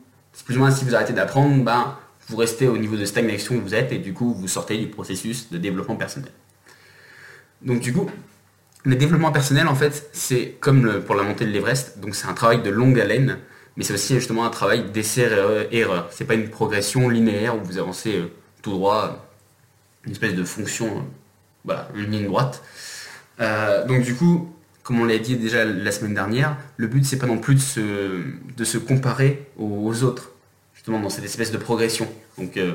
plus 0.44 0.56
ou 0.56 0.60
moins 0.60 0.70
si 0.70 0.84
vous 0.84 0.94
arrêtez 0.94 1.12
d'apprendre, 1.12 1.62
ben, 1.62 1.96
vous 2.28 2.36
restez 2.36 2.68
au 2.68 2.78
niveau 2.78 2.96
de 2.96 3.04
stagnation 3.04 3.56
où 3.56 3.60
vous 3.60 3.74
êtes 3.74 3.92
et 3.92 3.98
du 3.98 4.14
coup, 4.14 4.34
vous 4.34 4.48
sortez 4.48 4.78
du 4.78 4.88
processus 4.88 5.50
de 5.50 5.58
développement 5.58 5.96
personnel. 5.96 6.30
Donc 7.62 7.80
du 7.80 7.92
coup, 7.92 8.10
le 8.84 8.96
développement 8.96 9.32
personnel, 9.32 9.66
en 9.68 9.74
fait, 9.74 10.10
c'est 10.12 10.56
comme 10.60 11.02
pour 11.02 11.14
la 11.14 11.22
montée 11.22 11.46
de 11.46 11.50
l'Everest, 11.50 11.98
donc 12.00 12.14
c'est 12.14 12.26
un 12.26 12.34
travail 12.34 12.62
de 12.62 12.70
longue 12.70 13.00
haleine, 13.00 13.38
mais 13.76 13.84
c'est 13.84 13.94
aussi 13.94 14.14
justement 14.14 14.44
un 14.44 14.50
travail 14.50 14.90
d'essai-erreur. 14.90 16.08
C'est 16.10 16.24
pas 16.24 16.34
une 16.34 16.48
progression 16.48 17.08
linéaire 17.08 17.56
où 17.56 17.64
vous 17.64 17.78
avancez 17.78 18.16
euh, 18.16 18.30
tout 18.62 18.72
droit 18.72 19.26
une 20.06 20.12
espèce 20.12 20.34
de 20.34 20.44
fonction, 20.44 21.06
voilà, 21.64 21.88
une 21.94 22.10
ligne 22.10 22.26
droite. 22.26 22.62
Euh, 23.40 23.86
donc 23.86 24.02
du 24.02 24.14
coup, 24.14 24.50
comme 24.82 25.00
on 25.00 25.04
l'a 25.04 25.18
dit 25.18 25.36
déjà 25.36 25.64
la 25.64 25.90
semaine 25.90 26.14
dernière, 26.14 26.56
le 26.76 26.86
but 26.86 27.04
c'est 27.04 27.18
pas 27.18 27.26
non 27.26 27.38
plus 27.38 27.54
de 27.54 27.60
se, 27.60 28.22
de 28.56 28.64
se 28.64 28.78
comparer 28.78 29.48
aux, 29.58 30.02
autres. 30.02 30.32
justement 30.74 31.00
dans 31.00 31.08
cette 31.08 31.24
espèce 31.24 31.50
de 31.50 31.58
progression. 31.58 32.08
Donc 32.38 32.56
euh, 32.56 32.74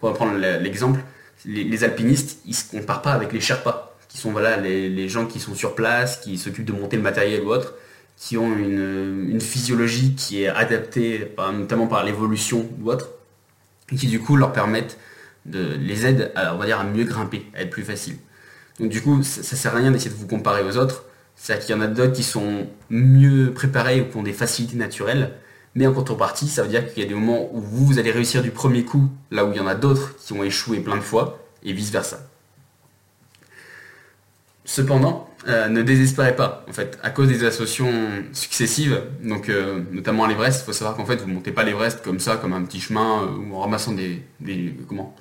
pour 0.00 0.12
prendre 0.14 0.36
l'exemple, 0.36 1.00
les, 1.44 1.84
alpinistes, 1.84 2.38
ils 2.46 2.54
se 2.54 2.70
comparent 2.70 3.02
pas 3.02 3.12
avec 3.12 3.32
les 3.32 3.40
Sherpas, 3.40 3.94
qui 4.08 4.18
sont 4.18 4.32
voilà 4.32 4.56
les, 4.56 5.08
gens 5.08 5.26
qui 5.26 5.40
sont 5.40 5.54
sur 5.54 5.74
place, 5.74 6.18
qui 6.18 6.38
s'occupent 6.38 6.64
de 6.64 6.72
monter 6.72 6.96
le 6.96 7.02
matériel 7.02 7.42
ou 7.42 7.50
autre, 7.50 7.74
qui 8.16 8.36
ont 8.36 8.54
une, 8.56 9.40
physiologie 9.40 10.14
qui 10.14 10.42
est 10.42 10.48
adaptée 10.48 11.32
notamment 11.52 11.86
par 11.86 12.04
l'évolution 12.04 12.68
ou 12.80 12.90
autre, 12.90 13.10
et 13.92 13.96
qui 13.96 14.06
du 14.06 14.20
coup 14.20 14.36
leur 14.36 14.52
permettent 14.52 14.98
les 15.46 16.06
aident 16.06 16.32
à, 16.34 16.54
on 16.54 16.84
mieux 16.84 17.04
grimper, 17.04 17.46
à 17.54 17.62
être 17.62 17.70
plus 17.70 17.82
facile. 17.82 18.16
Donc 18.78 18.90
du 18.90 19.02
coup, 19.02 19.22
ça, 19.22 19.42
sert 19.42 19.74
à 19.74 19.78
rien 19.78 19.90
d'essayer 19.90 20.10
de 20.10 20.16
vous 20.16 20.26
comparer 20.26 20.62
aux 20.62 20.76
autres. 20.76 21.04
C'est-à-dire 21.36 21.66
qu'il 21.66 21.74
y 21.74 21.78
en 21.78 21.82
a 21.82 21.86
d'autres 21.86 22.12
qui 22.12 22.22
sont 22.22 22.66
mieux 22.90 23.52
préparés 23.52 24.02
ou 24.02 24.04
qui 24.06 24.16
ont 24.16 24.22
des 24.22 24.32
facilités 24.32 24.76
naturelles. 24.76 25.32
Mais 25.74 25.86
en 25.86 25.92
contrepartie, 25.92 26.48
ça 26.48 26.62
veut 26.62 26.68
dire 26.68 26.92
qu'il 26.92 27.02
y 27.02 27.06
a 27.06 27.08
des 27.08 27.14
moments 27.14 27.48
où 27.54 27.60
vous, 27.60 27.86
vous 27.86 27.98
allez 27.98 28.10
réussir 28.10 28.42
du 28.42 28.50
premier 28.50 28.84
coup, 28.84 29.08
là 29.30 29.44
où 29.44 29.52
il 29.52 29.56
y 29.56 29.60
en 29.60 29.66
a 29.66 29.74
d'autres 29.74 30.16
qui 30.18 30.32
ont 30.32 30.42
échoué 30.42 30.80
plein 30.80 30.96
de 30.96 31.02
fois, 31.02 31.38
et 31.62 31.72
vice-versa. 31.72 32.20
Cependant, 34.64 35.30
euh, 35.48 35.68
ne 35.68 35.82
désespérez 35.82 36.36
pas. 36.36 36.64
En 36.68 36.72
fait, 36.72 36.98
à 37.02 37.10
cause 37.10 37.28
des 37.28 37.44
associations 37.44 37.92
successives, 38.32 39.02
donc 39.22 39.48
euh, 39.48 39.80
notamment 39.90 40.24
à 40.24 40.28
l'Everest, 40.28 40.62
il 40.62 40.64
faut 40.66 40.72
savoir 40.72 40.96
qu'en 40.96 41.06
fait, 41.06 41.16
vous 41.16 41.28
ne 41.28 41.34
montez 41.34 41.52
pas 41.52 41.64
l'Everest 41.64 42.02
comme 42.02 42.20
ça, 42.20 42.36
comme 42.36 42.52
un 42.52 42.62
petit 42.62 42.80
chemin, 42.80 43.22
euh, 43.22 43.50
ou 43.50 43.54
en 43.54 43.60
ramassant 43.60 43.92
des, 43.92 44.22
comment? 44.86 45.16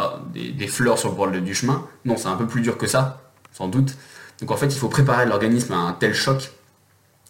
Ah, 0.00 0.20
des, 0.32 0.68
fleurs 0.68 0.96
sur 0.96 1.08
le 1.08 1.16
bord 1.16 1.28
du 1.28 1.54
chemin. 1.56 1.84
Non, 2.04 2.16
c'est 2.16 2.28
un 2.28 2.36
peu 2.36 2.46
plus 2.46 2.60
dur 2.60 2.78
que 2.78 2.86
ça, 2.86 3.20
sans 3.50 3.66
doute. 3.66 3.96
Donc 4.40 4.52
en 4.52 4.56
fait, 4.56 4.66
il 4.66 4.78
faut 4.78 4.88
préparer 4.88 5.26
l'organisme 5.26 5.72
à 5.72 5.78
un 5.78 5.92
tel 5.92 6.14
choc. 6.14 6.52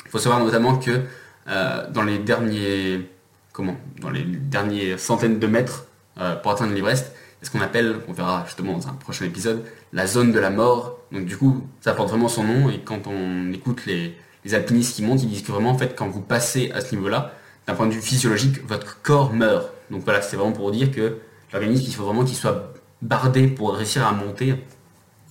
Il 0.04 0.10
faut 0.10 0.18
savoir 0.18 0.44
notamment 0.44 0.76
que 0.76 1.00
euh, 1.48 1.90
dans 1.90 2.02
les 2.02 2.18
derniers 2.18 3.08
comment 3.54 3.76
dans 4.02 4.10
les 4.10 4.22
dernières 4.22 5.00
centaines 5.00 5.38
de 5.38 5.46
mètres 5.46 5.86
euh, 6.20 6.36
pour 6.36 6.52
atteindre 6.52 6.74
l'Everest, 6.74 7.10
c'est 7.40 7.46
ce 7.46 7.50
qu'on 7.50 7.62
appelle, 7.62 7.96
on 8.06 8.12
verra 8.12 8.44
justement 8.44 8.74
dans 8.74 8.88
un 8.88 8.92
prochain 8.92 9.24
épisode, 9.24 9.64
la 9.94 10.06
zone 10.06 10.30
de 10.30 10.38
la 10.38 10.50
mort. 10.50 10.98
Donc 11.10 11.24
du 11.24 11.38
coup, 11.38 11.66
ça 11.80 11.94
porte 11.94 12.10
vraiment 12.10 12.28
son 12.28 12.44
nom 12.44 12.68
et 12.68 12.80
quand 12.80 13.06
on 13.06 13.50
écoute 13.54 13.86
les, 13.86 14.14
alpinistes 14.52 14.96
qui 14.96 15.02
montent, 15.02 15.22
ils 15.22 15.28
disent 15.30 15.42
que 15.42 15.52
vraiment 15.52 15.70
en 15.70 15.78
fait 15.78 15.96
quand 15.96 16.08
vous 16.08 16.20
passez 16.20 16.70
à 16.72 16.82
ce 16.82 16.94
niveau-là, 16.94 17.32
d'un 17.66 17.74
point 17.74 17.86
de 17.86 17.92
vue 17.92 18.02
physiologique, 18.02 18.66
votre 18.66 19.00
corps 19.00 19.32
meurt. 19.32 19.70
Donc 19.90 20.02
voilà, 20.04 20.20
c'est 20.20 20.36
vraiment 20.36 20.52
pour 20.52 20.70
dire 20.70 20.90
que 20.90 21.16
l'organisme, 21.52 21.84
il 21.86 21.94
faut 21.94 22.04
vraiment 22.04 22.24
qu'il 22.24 22.36
soit 22.36 22.72
bardé 23.02 23.46
pour 23.46 23.74
réussir 23.74 24.06
à 24.06 24.12
monter. 24.12 24.54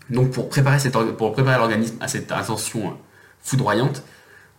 Donc 0.10 0.32
pour 0.32 0.50
préparer, 0.50 0.78
pour 1.18 1.36
l'organisme 1.38 1.98
à 2.00 2.08
cette 2.08 2.32
ascension 2.32 2.98
foudroyante, 3.42 4.04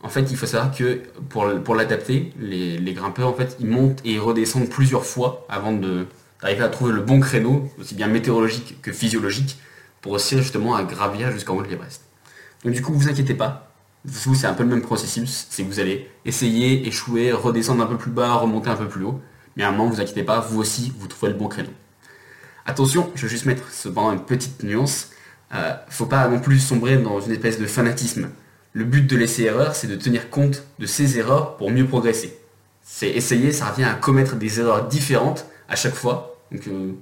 en 0.02 0.08
fait, 0.08 0.30
il 0.30 0.36
faut 0.36 0.46
savoir 0.46 0.74
que 0.74 1.02
pour, 1.28 1.46
pour 1.64 1.74
l'adapter, 1.74 2.32
les, 2.38 2.92
grimpeurs, 2.92 3.28
en 3.28 3.34
fait, 3.34 3.56
ils 3.58 3.66
montent 3.66 4.00
et 4.04 4.12
ils 4.12 4.20
redescendent 4.20 4.68
plusieurs 4.68 5.04
fois 5.04 5.44
avant 5.48 5.72
d'arriver 5.72 6.62
à 6.62 6.68
trouver 6.68 6.92
le 6.92 7.00
bon 7.00 7.18
créneau, 7.18 7.68
aussi 7.80 7.94
bien 7.94 8.06
météorologique 8.06 8.80
que 8.80 8.92
physiologique, 8.92 9.58
pour 10.00 10.12
réussir 10.12 10.38
justement 10.38 10.76
à 10.76 10.84
gravir 10.84 11.32
jusqu'en 11.32 11.56
haut 11.56 11.62
de 11.62 11.68
l'Everest. 11.68 12.02
Donc 12.64 12.74
du 12.74 12.82
coup, 12.82 12.92
vous 12.92 13.08
inquiétez 13.08 13.34
pas. 13.34 13.72
Vous, 14.04 14.36
c'est 14.36 14.46
un 14.46 14.54
peu 14.54 14.62
le 14.62 14.68
même 14.68 14.82
processus, 14.82 15.48
c'est 15.50 15.64
que 15.64 15.68
vous 15.68 15.80
allez 15.80 16.08
essayer, 16.24 16.86
échouer, 16.86 17.32
redescendre 17.32 17.82
un 17.82 17.86
peu 17.86 17.96
plus 17.96 18.12
bas, 18.12 18.34
remonter 18.34 18.70
un 18.70 18.76
peu 18.76 18.86
plus 18.86 19.04
haut. 19.04 19.20
Mais 19.58 19.64
à 19.64 19.68
un 19.68 19.72
moment, 19.72 19.90
vous 19.90 20.00
inquiétez 20.00 20.22
pas, 20.22 20.40
vous 20.40 20.60
aussi, 20.60 20.92
vous 20.98 21.08
trouvez 21.08 21.32
le 21.32 21.36
bon 21.36 21.48
créneau. 21.48 21.72
Attention, 22.64 23.10
je 23.14 23.22
vais 23.22 23.28
juste 23.28 23.44
mettre 23.44 23.70
cependant 23.70 24.12
une 24.12 24.24
petite 24.24 24.62
nuance. 24.62 25.10
Euh, 25.52 25.74
faut 25.88 26.06
pas 26.06 26.28
non 26.28 26.38
plus 26.38 26.60
sombrer 26.60 26.96
dans 26.96 27.20
une 27.20 27.32
espèce 27.32 27.58
de 27.58 27.66
fanatisme. 27.66 28.30
Le 28.72 28.84
but 28.84 29.06
de 29.06 29.16
l'essai-erreur, 29.16 29.74
c'est 29.74 29.88
de 29.88 29.96
tenir 29.96 30.30
compte 30.30 30.62
de 30.78 30.86
ces 30.86 31.18
erreurs 31.18 31.56
pour 31.56 31.70
mieux 31.70 31.86
progresser. 31.86 32.38
C'est 32.82 33.08
essayer, 33.08 33.52
ça 33.52 33.70
revient 33.70 33.84
à 33.84 33.94
commettre 33.94 34.36
des 34.36 34.60
erreurs 34.60 34.86
différentes 34.86 35.46
à 35.68 35.76
chaque 35.76 35.94
fois. 35.94 36.38
Donc, 36.52 36.66
euh, 36.68 36.92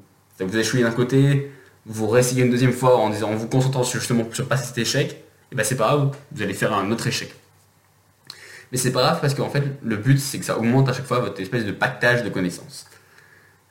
vous 0.40 0.56
échouez 0.56 0.82
d'un 0.82 0.92
côté, 0.92 1.52
vous 1.84 2.08
réessayez 2.08 2.42
une 2.42 2.50
deuxième 2.50 2.72
fois 2.72 2.96
en, 2.96 3.10
vous 3.10 3.48
concentrant 3.48 3.82
justement 3.82 4.25
sur 4.32 4.48
passer 4.48 4.66
cet 4.66 4.78
échec, 4.78 5.25
et 5.52 5.54
ben 5.54 5.64
c'est 5.64 5.76
pas 5.76 5.86
grave, 5.88 6.16
vous 6.32 6.42
allez 6.42 6.54
faire 6.54 6.72
un 6.72 6.90
autre 6.90 7.06
échec. 7.06 7.32
Mais 8.73 8.78
c'est 8.78 8.92
pas 8.92 9.02
grave 9.02 9.20
parce 9.20 9.35
qu'en 9.35 9.49
fait, 9.49 9.62
le 9.82 9.96
but, 9.96 10.18
c'est 10.18 10.38
que 10.38 10.44
ça 10.44 10.58
augmente 10.58 10.88
à 10.88 10.92
chaque 10.92 11.06
fois 11.06 11.20
votre 11.20 11.40
espèce 11.40 11.64
de 11.64 11.73
pactage 11.73 12.23
de 12.23 12.28
connaissances. 12.28 12.87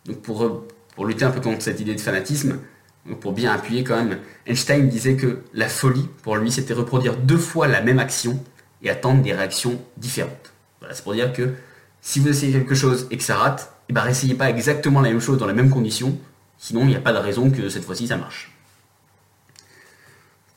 Donc 0.06 0.22
pour, 0.22 0.66
pour 0.96 1.06
lutter 1.06 1.25
un 1.25 1.32
peu 1.32 1.42
contre 1.42 1.62
cette 1.62 1.80
idée 1.80 1.96
de 1.96 2.02
fanatisme, 2.02 2.60
pour 3.22 3.34
bien 3.34 3.52
appuyer 3.52 3.84
quand 3.84 3.98
même, 3.98 4.20
Einstein 4.48 4.90
disait 4.90 5.16
que 5.16 5.42
la 5.54 5.70
folie, 5.70 6.08
pour 6.24 6.38
lui, 6.38 6.52
c'était 6.52 6.74
reproduire 6.74 7.18
deux 7.18 7.38
fois 7.38 7.68
la 7.68 7.82
même 7.82 8.00
action 8.00 8.44
et 8.82 8.90
attendre 8.90 9.22
des 9.22 9.34
réactions 9.34 9.80
différentes. 9.98 10.54
Voilà, 10.80 10.96
c'est 10.96 11.04
pour 11.04 11.14
dire 11.14 11.32
que 11.34 11.54
si 12.02 12.20
vous 12.20 12.30
essayez 12.30 12.54
quelque 12.54 12.75
chose 12.75 13.08
et 13.12 13.18
que 13.18 13.24
ça 13.24 13.36
rate, 13.36 13.72
et 13.88 13.92
eh 13.92 13.94
ben 13.94 14.02
réessayez 14.02 14.34
pas 14.34 14.50
exactement 14.50 15.02
la 15.02 15.10
même 15.10 15.20
chose 15.20 15.38
dans 15.38 15.46
les 15.46 15.54
mêmes 15.54 15.70
conditions, 15.70 16.18
sinon 16.58 16.82
il 16.82 16.88
n'y 16.88 16.96
a 16.96 17.00
pas 17.00 17.14
de 17.14 17.20
raison 17.20 17.52
que 17.52 17.70
cette 17.70 17.84
fois-ci 17.84 18.08
ça 18.08 18.18
marche. 18.18 18.52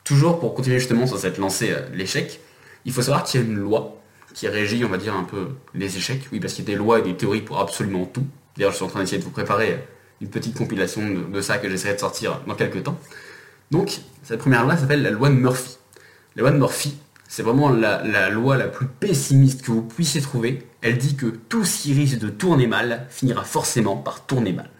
Toujours 0.04 0.40
pour 0.40 0.54
continuer 0.54 0.78
justement 0.78 1.06
sur 1.06 1.18
cette 1.18 1.36
lancée 1.36 1.72
euh, 1.72 1.82
l'échec, 1.92 2.40
il 2.86 2.92
faut 2.92 3.02
savoir 3.02 3.24
qu'il 3.24 3.40
y 3.40 3.44
a 3.44 3.46
une 3.46 3.56
loi 3.56 4.00
qui 4.34 4.48
régit, 4.48 4.84
on 4.84 4.88
va 4.88 4.98
dire, 4.98 5.14
un 5.14 5.24
peu 5.24 5.48
les 5.74 5.96
échecs. 5.96 6.28
Oui, 6.32 6.40
parce 6.40 6.54
qu'il 6.54 6.64
y 6.64 6.68
a 6.68 6.72
des 6.72 6.78
lois 6.78 6.98
et 7.00 7.02
des 7.02 7.16
théories 7.16 7.42
pour 7.42 7.58
absolument 7.58 8.04
tout. 8.06 8.26
D'ailleurs, 8.56 8.72
je 8.72 8.76
suis 8.76 8.84
en 8.84 8.88
train 8.88 9.00
d'essayer 9.00 9.18
de 9.18 9.24
vous 9.24 9.30
préparer 9.30 9.84
une 10.20 10.28
petite 10.28 10.56
compilation 10.56 11.02
de, 11.08 11.40
ça 11.40 11.58
que 11.58 11.68
j'essaierai 11.68 11.94
de 11.94 12.00
sortir 12.00 12.40
dans 12.46 12.54
quelques 12.54 12.82
temps. 12.82 12.98
Donc, 13.70 14.00
cette 14.22 14.40
première 14.40 14.64
loi 14.64 14.76
s'appelle 14.76 15.02
la 15.02 15.10
loi 15.10 15.28
de 15.28 15.34
Murphy. 15.34 15.78
La 16.36 16.42
loi 16.42 16.50
de 16.50 16.58
Murphy, 16.58 16.96
c'est 17.28 17.42
vraiment 17.42 17.68
la, 17.68 18.30
loi 18.30 18.56
la 18.56 18.68
plus 18.68 18.86
pessimiste 18.86 19.62
que 19.62 19.70
vous 19.70 19.82
puissiez 19.82 20.20
trouver. 20.20 20.66
Elle 20.82 20.98
dit 20.98 21.16
que 21.16 21.26
tout 21.26 21.64
ce 21.64 21.82
qui 21.82 21.92
risque 21.92 22.18
de 22.18 22.28
tourner 22.28 22.66
mal 22.66 23.06
finira 23.10 23.44
forcément 23.44 23.96
par 23.96 24.26
tourner 24.26 24.52
mal. 24.52 24.70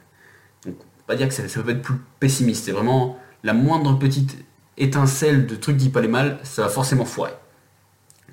Donc, 0.65 0.77
on 0.81 1.07
pas 1.07 1.17
dire 1.17 1.29
que 1.29 1.35
ça, 1.35 1.43
peut 1.63 1.71
être 1.71 1.83
plus 1.83 1.97
pessimiste. 2.21 2.65
C'est 2.65 2.73
vraiment 2.73 3.19
la 3.45 3.53
moindre 3.53 3.99
petite 3.99 4.37
étincelle 4.77 5.47
de 5.47 5.57
truc 5.57 5.77
qui 5.77 5.89
peut 5.89 5.99
aller 5.99 6.09
mal, 6.09 6.39
ça 6.43 6.63
va 6.63 6.69
forcément 6.69 7.05
foirer. 7.05 7.33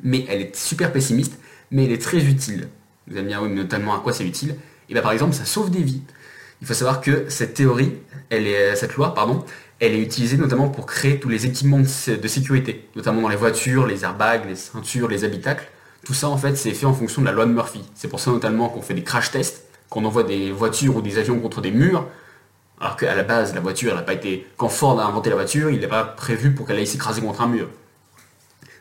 Mais 0.03 0.25
elle 0.29 0.41
est 0.41 0.55
super 0.55 0.91
pessimiste, 0.91 1.39
mais 1.71 1.85
elle 1.85 1.91
est 1.91 2.01
très 2.01 2.23
utile. 2.23 2.67
Vous 3.07 3.13
allez 3.15 3.23
me 3.23 3.29
dire, 3.29 3.41
oui, 3.41 3.49
mais 3.49 3.55
notamment 3.55 3.95
à 3.95 3.99
quoi 3.99 4.13
c'est 4.13 4.25
utile? 4.25 4.51
Et 4.51 4.55
eh 4.89 4.93
bien 4.93 5.01
par 5.01 5.11
exemple, 5.11 5.33
ça 5.33 5.45
sauve 5.45 5.71
des 5.71 5.81
vies. 5.81 6.01
Il 6.61 6.67
faut 6.67 6.73
savoir 6.73 7.01
que 7.01 7.25
cette 7.27 7.53
théorie, 7.53 7.93
cette 8.31 8.95
loi, 8.95 9.13
pardon, 9.13 9.43
elle 9.79 9.93
est 9.93 10.01
utilisée 10.01 10.37
notamment 10.37 10.69
pour 10.69 10.85
créer 10.85 11.19
tous 11.19 11.27
les 11.27 11.45
équipements 11.45 11.79
de 11.79 12.27
sécurité, 12.27 12.87
notamment 12.95 13.21
dans 13.21 13.29
les 13.29 13.35
voitures, 13.35 13.85
les 13.87 14.03
airbags, 14.03 14.45
les 14.47 14.55
ceintures, 14.55 15.07
les 15.07 15.23
habitacles. 15.23 15.67
Tout 16.05 16.13
ça, 16.13 16.29
en 16.29 16.37
fait, 16.37 16.55
c'est 16.55 16.73
fait 16.73 16.85
en 16.85 16.93
fonction 16.93 17.21
de 17.21 17.25
la 17.27 17.33
loi 17.33 17.45
de 17.45 17.51
Murphy. 17.51 17.83
C'est 17.95 18.07
pour 18.07 18.19
ça 18.19 18.31
notamment 18.31 18.69
qu'on 18.69 18.81
fait 18.81 18.93
des 18.93 19.03
crash 19.03 19.31
tests, 19.31 19.65
qu'on 19.89 20.05
envoie 20.05 20.23
des 20.23 20.51
voitures 20.51 20.95
ou 20.95 21.01
des 21.01 21.17
avions 21.17 21.39
contre 21.39 21.61
des 21.61 21.71
murs, 21.71 22.07
alors 22.79 22.95
qu'à 22.95 23.15
la 23.15 23.23
base, 23.23 23.53
la 23.55 23.61
voiture, 23.61 23.89
elle 23.89 23.97
n'a 23.97 24.03
pas 24.03 24.13
été... 24.13 24.47
Quand 24.55 24.69
Ford 24.69 24.99
a 24.99 25.05
inventé 25.05 25.29
la 25.29 25.35
voiture, 25.35 25.69
il 25.71 25.79
n'a 25.79 25.87
pas 25.87 26.03
prévu 26.03 26.51
pour 26.51 26.67
qu'elle 26.67 26.77
aille 26.77 26.87
s'écraser 26.87 27.21
contre 27.21 27.41
un 27.41 27.47
mur. 27.47 27.69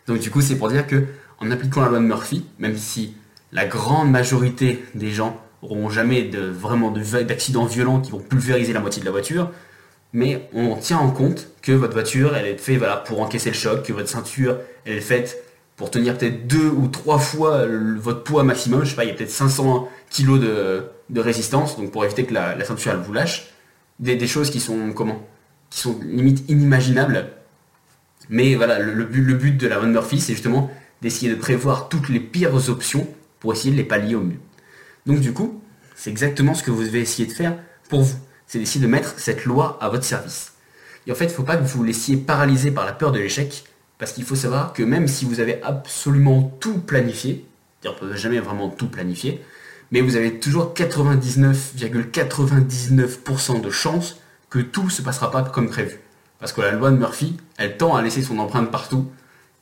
Donc 0.07 0.19
du 0.19 0.31
coup, 0.31 0.41
c'est 0.41 0.57
pour 0.57 0.69
dire 0.69 0.87
que 0.87 1.05
en 1.39 1.51
appliquant 1.51 1.83
la 1.83 1.89
loi 1.89 1.99
de 1.99 2.05
Murphy, 2.05 2.45
même 2.59 2.77
si 2.77 3.15
la 3.53 3.67
grande 3.67 4.11
majorité 4.11 4.85
des 4.95 5.11
gens 5.11 5.41
n'auront 5.63 5.89
jamais 5.89 6.31
vraiment 6.33 6.91
d'accidents 6.91 7.65
violents 7.65 8.01
qui 8.01 8.11
vont 8.11 8.19
pulvériser 8.19 8.73
la 8.73 8.81
moitié 8.81 9.01
de 9.01 9.07
la 9.07 9.13
voiture, 9.13 9.51
mais 10.13 10.49
on 10.53 10.77
tient 10.77 10.99
en 10.99 11.11
compte 11.11 11.49
que 11.61 11.73
votre 11.73 11.93
voiture, 11.93 12.37
elle 12.37 12.47
est 12.47 12.57
faite 12.57 12.81
pour 13.05 13.21
encaisser 13.21 13.51
le 13.51 13.57
choc, 13.57 13.83
que 13.83 13.93
votre 13.93 14.09
ceinture, 14.09 14.59
elle 14.85 14.97
est 14.97 15.01
faite 15.01 15.45
pour 15.77 15.91
tenir 15.91 16.17
peut-être 16.17 16.47
deux 16.47 16.69
ou 16.69 16.87
trois 16.87 17.19
fois 17.19 17.67
votre 17.99 18.23
poids 18.23 18.45
maximum, 18.45 18.85
je 18.85 18.91
sais 18.91 18.97
pas, 18.97 19.05
il 19.05 19.09
y 19.09 19.11
a 19.11 19.15
peut-être 19.15 19.31
500 19.31 19.89
kg 20.11 20.39
de, 20.39 21.21
résistance, 21.21 21.77
donc 21.77 21.91
pour 21.91 22.05
éviter 22.05 22.25
que 22.25 22.33
la, 22.33 22.65
ceinture 22.65 22.93
elle 22.93 22.99
vous 22.99 23.13
lâche, 23.13 23.49
des, 23.99 24.27
choses 24.27 24.51
qui 24.51 24.61
sont 24.61 24.93
comment? 24.93 25.27
Qui 25.71 25.81
sont 25.81 25.99
limite 26.03 26.49
inimaginables. 26.49 27.27
Mais 28.31 28.55
voilà, 28.55 28.79
le, 28.79 29.05
but, 29.05 29.57
de 29.57 29.67
la 29.67 29.79
Von 29.79 29.89
Murphy, 29.89 30.21
c'est 30.21 30.33
justement 30.33 30.71
d'essayer 31.03 31.31
de 31.31 31.37
prévoir 31.37 31.89
toutes 31.89 32.09
les 32.09 32.21
pires 32.21 32.55
options 32.69 33.07
pour 33.41 33.53
essayer 33.53 33.71
de 33.71 33.77
les 33.77 33.85
pallier 33.85 34.15
au 34.15 34.23
mieux. 34.23 34.41
Donc 35.07 35.21
du 35.21 35.33
coup, 35.33 35.61
c'est 35.95 36.11
exactement 36.11 36.55
ce 36.55 36.63
que 36.63 36.71
vous 36.71 36.83
devez 36.83 37.01
essayer 37.01 37.29
de 37.29 37.33
faire 37.33 37.57
pour 37.89 38.03
vous. 38.03 38.17
C'est 38.47 38.59
d'essayer 38.59 38.81
de 38.81 38.91
mettre 38.91 39.19
cette 39.19 39.45
loi 39.45 39.79
à 39.81 39.89
votre 39.89 40.05
service. 40.05 40.53
Et 41.07 41.13
en 41.13 41.15
fait, 41.15 41.27
il 41.27 41.29
ne 41.29 41.35
faut 41.35 41.43
pas 41.43 41.57
que 41.57 41.63
vous 41.63 41.79
vous 41.79 41.85
laissiez 41.85 42.17
paralyser 42.17 42.71
par 42.71 42.87
la 42.87 42.93
peur 42.93 43.13
de 43.13 43.19
l'échec, 43.19 43.65
parce 43.99 44.13
qu'il 44.13 44.25
faut 44.25 44.37
savoir 44.37 44.73
que 44.73 44.83
même 44.83 45.09
si 45.09 45.27
vous 45.27 45.41
avez 45.41 45.63
absolument 45.63 46.57
tout 46.61 46.79
planifié, 46.79 47.45
on 47.85 47.91
ne 47.91 47.95
peut 47.95 48.17
jamais 48.17 48.41
vraiment 48.41 48.71
tout 48.71 48.89
planifier, 48.89 49.43
mais 49.91 50.01
vous 50.01 50.17
avez 50.17 50.41
toujours 50.41 50.73
99,99% 50.75 53.61
de 53.61 53.71
chances 53.71 54.19
que 54.49 54.59
tout 54.59 54.85
ne 54.85 54.91
se 54.91 55.03
passera 55.03 55.31
pas 55.31 55.43
comme 55.43 55.69
prévu. 55.69 56.01
Parce 56.45 56.53
que 56.53 56.61
la 56.61 56.73
loi 56.73 56.91
de 56.91 56.99
Murphy, 56.99 57.39
elle 57.57 57.79
tend 57.79 57.97
à 57.97 58.03
laisser 58.03 58.21
son 58.21 58.39
empreinte 58.39 58.71
partout. 58.71 59.11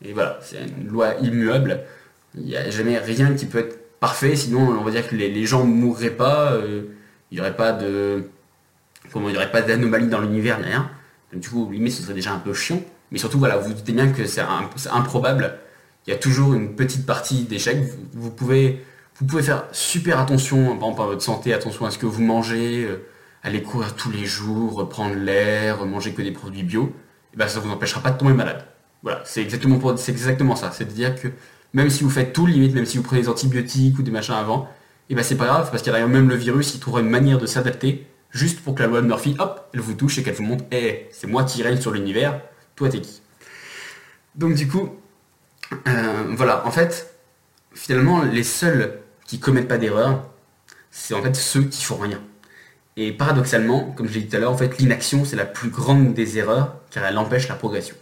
Et 0.05 0.13
voilà, 0.13 0.41
c'est 0.43 0.57
une 0.57 0.89
loi 0.89 1.15
immuable. 1.23 1.79
Il 2.35 2.43
n'y 2.43 2.57
a 2.57 2.69
jamais 2.71 2.99
rien 2.99 3.35
qui 3.35 3.47
peut 3.47 3.61
être 3.61 3.79
parfait, 4.01 4.35
sinon 4.35 4.63
on 4.63 4.83
va 4.83 4.91
dire 4.91 5.07
que 5.09 5.15
les, 5.15 5.47
gens 5.47 5.65
ne 5.65 5.73
mourraient 5.73 6.11
pas, 6.11 6.55
euh, 6.55 6.83
il 7.31 7.37
n'y 7.37 7.41
aurait 7.41 7.55
pas 7.55 7.71
de. 7.71 8.25
Comment 9.13 9.29
il 9.29 9.39
n'y 9.39 9.47
pas 9.47 9.63
d'anomalie 9.63 10.09
dans 10.09 10.21
l'univers, 10.21 10.59
rien. 10.61 10.91
Donc, 11.33 11.43
du 11.43 11.49
coup, 11.49 11.71
limite, 11.71 11.93
ce 11.93 12.03
serait 12.03 12.15
déjà 12.15 12.33
un 12.33 12.41
peu 12.41 12.53
chiant. 12.53 12.83
Mais 13.13 13.19
surtout, 13.19 13.39
voilà, 13.39 13.59
vous, 13.59 13.69
vous 13.69 13.75
doutez 13.75 13.93
bien 13.93 14.11
que 14.11 14.27
c'est 14.27 14.43
improbable. 14.91 15.59
Il 16.09 16.11
y 16.11 16.13
a 16.13 16.19
toujours 16.19 16.53
une 16.53 16.75
petite 16.75 17.07
partie 17.07 17.45
d'échec. 17.45 17.79
Vous, 18.13 18.33
pouvez, 18.33 18.85
vous 19.21 19.27
pouvez 19.27 19.45
faire 19.45 19.67
super 19.71 20.19
attention, 20.19 20.65
par 20.65 20.89
exemple 20.89 21.03
à 21.03 21.07
votre 21.07 21.23
santé, 21.23 21.55
attention 21.55 21.87
à 21.87 21.93
ce 21.93 21.99
que 21.99 22.07
vous 22.07 22.23
mangez, 22.23 22.87
euh, 22.87 23.07
aller 23.43 23.63
courir 23.63 23.95
tous 23.95 24.11
les 24.11 24.25
jours, 24.25 24.75
reprendre 24.75 25.17
l'air, 25.17 25.85
manger 25.85 26.13
que 26.13 26.23
des 26.23 26.31
produits 26.33 26.63
bio, 26.63 26.95
et 27.35 27.37
ben 27.37 27.49
ça 27.49 27.61
ne 27.61 27.65
vous 27.65 27.71
empêchera 27.71 28.01
pas 28.01 28.11
de 28.11 28.19
tomber 28.19 28.35
malade. 28.35 28.65
Voilà, 29.03 29.23
c'est 29.25 29.43
exactement, 29.43 29.97
c'est 29.97 30.13
exactement 30.13 30.55
ça. 30.55 30.71
C'est-à-dire 30.71 31.21
que 31.21 31.29
même 31.73 31.91
si 31.91 32.05
vous 32.05 32.11
faites 32.11 32.33
tout, 32.33 32.47
limite, 32.47 32.75
même 32.75 32.87
si 32.87 32.99
vous 32.99 33.03
prenez 33.03 33.23
des 33.23 33.29
antibiotiques 33.29 33.99
ou 33.99 34.03
des 34.03 34.11
machins 34.11 34.35
avant, 34.35 34.69
et 35.11 35.15
ben 35.15 35.23
c'est 35.23 35.37
pas 35.37 35.47
grave, 35.47 35.71
parce 35.71 35.83
qu'il 35.83 35.93
y 35.93 35.97
a 35.97 36.07
même 36.07 36.29
le 36.29 36.37
virus, 36.37 36.75
il 36.75 36.81
trouvera 36.81 37.01
une 37.01 37.11
manière 37.11 37.39
de 37.39 37.47
s'adapter, 37.47 38.07
juste 38.31 38.61
pour 38.61 38.75
que 38.75 38.83
la 38.83 38.89
loi 38.89 39.01
de 39.03 39.07
Murphy, 39.07 39.35
hop, 39.39 39.69
elle 39.75 39.81
vous 39.81 39.95
touche 39.95 40.19
et 40.19 40.23
qu'elle 40.23 40.35
vous 40.35 40.45
montre, 40.45 40.65
hé, 40.71 41.09
c'est 41.11 41.27
moi 41.27 41.45
qui 41.45 41.63
règne 41.63 41.81
sur 41.81 41.91
l'univers, 41.91 42.41
toi 42.77 42.89
t'es 42.89 43.01
qui? 43.01 43.23
Donc 44.35 44.55
du 44.55 44.69
coup, 44.69 44.91
euh, 45.89 46.35
voilà, 46.37 46.67
en 46.67 46.71
fait, 46.71 47.15
finalement, 47.75 48.23
les 48.23 48.45
seuls 48.45 49.01
qui 49.27 49.41
commettent 49.41 49.69
pas 49.69 49.79
d'erreur, 49.79 50.25
c'est 50.91 51.15
en 51.15 51.23
fait 51.23 51.35
ceux 51.35 51.65
qui 51.65 51.85
font 51.85 51.97
rien. 51.97 52.21
Et 52.97 53.13
paradoxalement, 53.13 53.91
comme 53.93 54.07
je 54.07 54.15
l'ai 54.15 54.21
dit 54.21 54.29
tout 54.29 54.37
à 54.37 54.41
l'heure, 54.41 54.57
l'inaction, 54.79 55.25
c'est 55.25 55.37
la 55.37 55.47
plus 55.47 55.71
grande 55.71 56.13
des 56.13 56.39
erreurs, 56.39 56.77
car 56.91 57.05
elle 57.05 57.17
empêche 57.17 57.49
la 57.49 57.55
progression. 57.55 57.97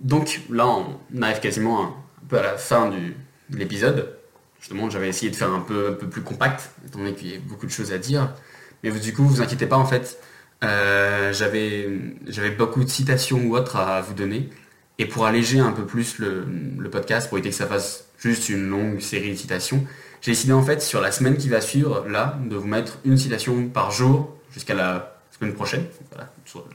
Donc 0.00 0.40
là, 0.50 0.66
on 0.66 1.22
arrive 1.22 1.40
quasiment 1.40 1.84
un, 1.84 1.94
peu 2.28 2.38
à 2.38 2.42
la 2.42 2.56
fin 2.56 2.90
de 2.90 3.56
l'épisode. 3.56 4.16
Justement, 4.60 4.90
j'avais 4.90 5.08
essayé 5.08 5.30
de 5.30 5.36
faire 5.36 5.52
un 5.52 5.60
peu, 5.60 5.96
plus 5.96 6.22
compact, 6.22 6.70
étant 6.86 6.98
donné 6.98 7.14
qu'il 7.14 7.30
y 7.30 7.36
a 7.36 7.38
beaucoup 7.38 7.66
de 7.66 7.70
choses 7.70 7.92
à 7.92 7.98
dire. 7.98 8.34
Mais 8.82 8.90
du 8.90 9.12
coup, 9.14 9.24
vous 9.24 9.40
inquiétez 9.40 9.66
pas, 9.66 9.76
en 9.76 9.86
fait, 9.86 10.20
euh, 10.64 11.32
j'avais, 11.32 11.88
j'avais 12.26 12.50
beaucoup 12.50 12.82
de 12.82 12.88
citations 12.88 13.40
ou 13.44 13.56
autres 13.56 13.76
à 13.76 14.00
vous 14.00 14.14
donner. 14.14 14.50
Et 14.98 15.06
pour 15.06 15.26
alléger 15.26 15.60
un 15.60 15.70
peu 15.70 15.86
plus 15.86 16.18
le, 16.18 16.44
le 16.78 16.90
podcast, 16.90 17.28
pour 17.28 17.38
éviter 17.38 17.50
que 17.50 17.56
ça 17.56 17.66
fasse 17.66 18.07
juste 18.18 18.48
une 18.48 18.68
longue 18.68 19.00
série 19.00 19.30
de 19.30 19.36
citations, 19.36 19.84
j'ai 20.20 20.32
décidé 20.32 20.52
en 20.52 20.62
fait 20.62 20.82
sur 20.82 21.00
la 21.00 21.12
semaine 21.12 21.36
qui 21.36 21.48
va 21.48 21.60
suivre, 21.60 22.04
là, 22.08 22.38
de 22.44 22.56
vous 22.56 22.66
mettre 22.66 22.98
une 23.04 23.16
citation 23.16 23.68
par 23.68 23.90
jour 23.90 24.36
jusqu'à 24.52 24.74
la 24.74 25.20
semaine 25.38 25.54
prochaine. 25.54 25.84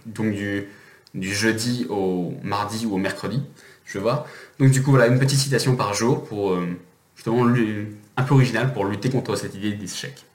Donc 0.06 0.34
du, 0.34 0.68
jeudi 1.22 1.86
au 1.90 2.34
mardi 2.44 2.86
ou 2.86 2.96
au 2.96 2.98
mercredi, 2.98 3.42
je 3.86 3.94
vais 3.94 4.00
voir. 4.00 4.26
Donc 4.60 4.72
du 4.72 4.82
coup 4.82 4.92
voilà, 4.92 5.08
une 5.08 5.20
petite 5.20 5.40
citation 5.40 5.76
par 5.76 5.94
jour 5.94 6.24
pour 6.24 6.54
euh, 6.54 6.68
justement 7.16 7.46
un 8.16 8.24
peu 8.24 8.34
original 8.34 8.74
pour 8.74 8.86
lutter 8.86 9.10
contre 9.10 9.36
cette 9.36 9.56
idée 9.56 9.74
d'échec. 9.74 10.26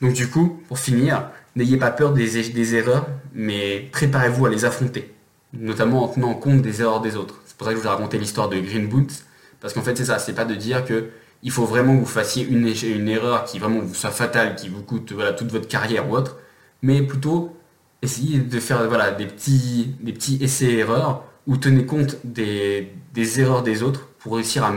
Donc 0.00 0.12
du 0.12 0.28
coup, 0.28 0.60
pour 0.68 0.78
finir, 0.78 1.30
n'ayez 1.54 1.76
pas 1.76 1.90
peur 1.90 2.12
des, 2.12 2.50
des 2.50 2.74
erreurs, 2.74 3.06
mais 3.32 3.88
préparez-vous 3.92 4.46
à 4.46 4.50
les 4.50 4.64
affronter, 4.64 5.14
notamment 5.54 6.04
en 6.04 6.08
tenant 6.08 6.34
compte 6.34 6.60
des 6.60 6.82
erreurs 6.82 7.00
des 7.00 7.16
autres. 7.16 7.40
C'est 7.46 7.56
pour 7.56 7.66
ça 7.66 7.72
que 7.72 7.78
je 7.78 7.82
vous 7.82 7.88
ai 7.88 7.90
raconté 7.90 8.18
l'histoire 8.18 8.48
de 8.48 8.58
Green 8.58 8.88
Boots, 8.88 9.24
parce 9.60 9.74
qu'en 9.74 9.82
fait 9.82 9.96
c'est 9.96 10.06
ça, 10.06 10.18
c'est 10.18 10.34
pas 10.34 10.44
de 10.44 10.54
dire 10.54 10.84
que 10.84 11.10
il 11.42 11.50
faut 11.50 11.64
vraiment 11.64 11.94
que 11.94 12.00
vous 12.00 12.06
fassiez 12.06 12.44
une, 12.44 12.66
erreur 13.08 13.44
qui 13.44 13.58
vraiment 13.58 13.80
vous 13.80 13.94
soit 13.94 14.10
fatale, 14.10 14.56
qui 14.56 14.68
vous 14.68 14.82
coûte 14.82 15.12
toute 15.36 15.52
votre 15.52 15.68
carrière 15.68 16.08
ou 16.08 16.16
autre, 16.16 16.38
mais 16.82 17.02
plutôt 17.02 17.56
essayez 18.02 18.38
de 18.38 18.60
faire 18.60 18.88
des, 19.16 19.26
petits, 19.26 20.38
essais-erreurs 20.40 21.24
ou 21.46 21.56
tenez 21.56 21.86
compte 21.86 22.16
des, 22.24 22.90
erreurs 23.38 23.62
des 23.62 23.82
autres 23.82 24.08
pour 24.18 24.36
réussir 24.36 24.64
à 24.64 24.72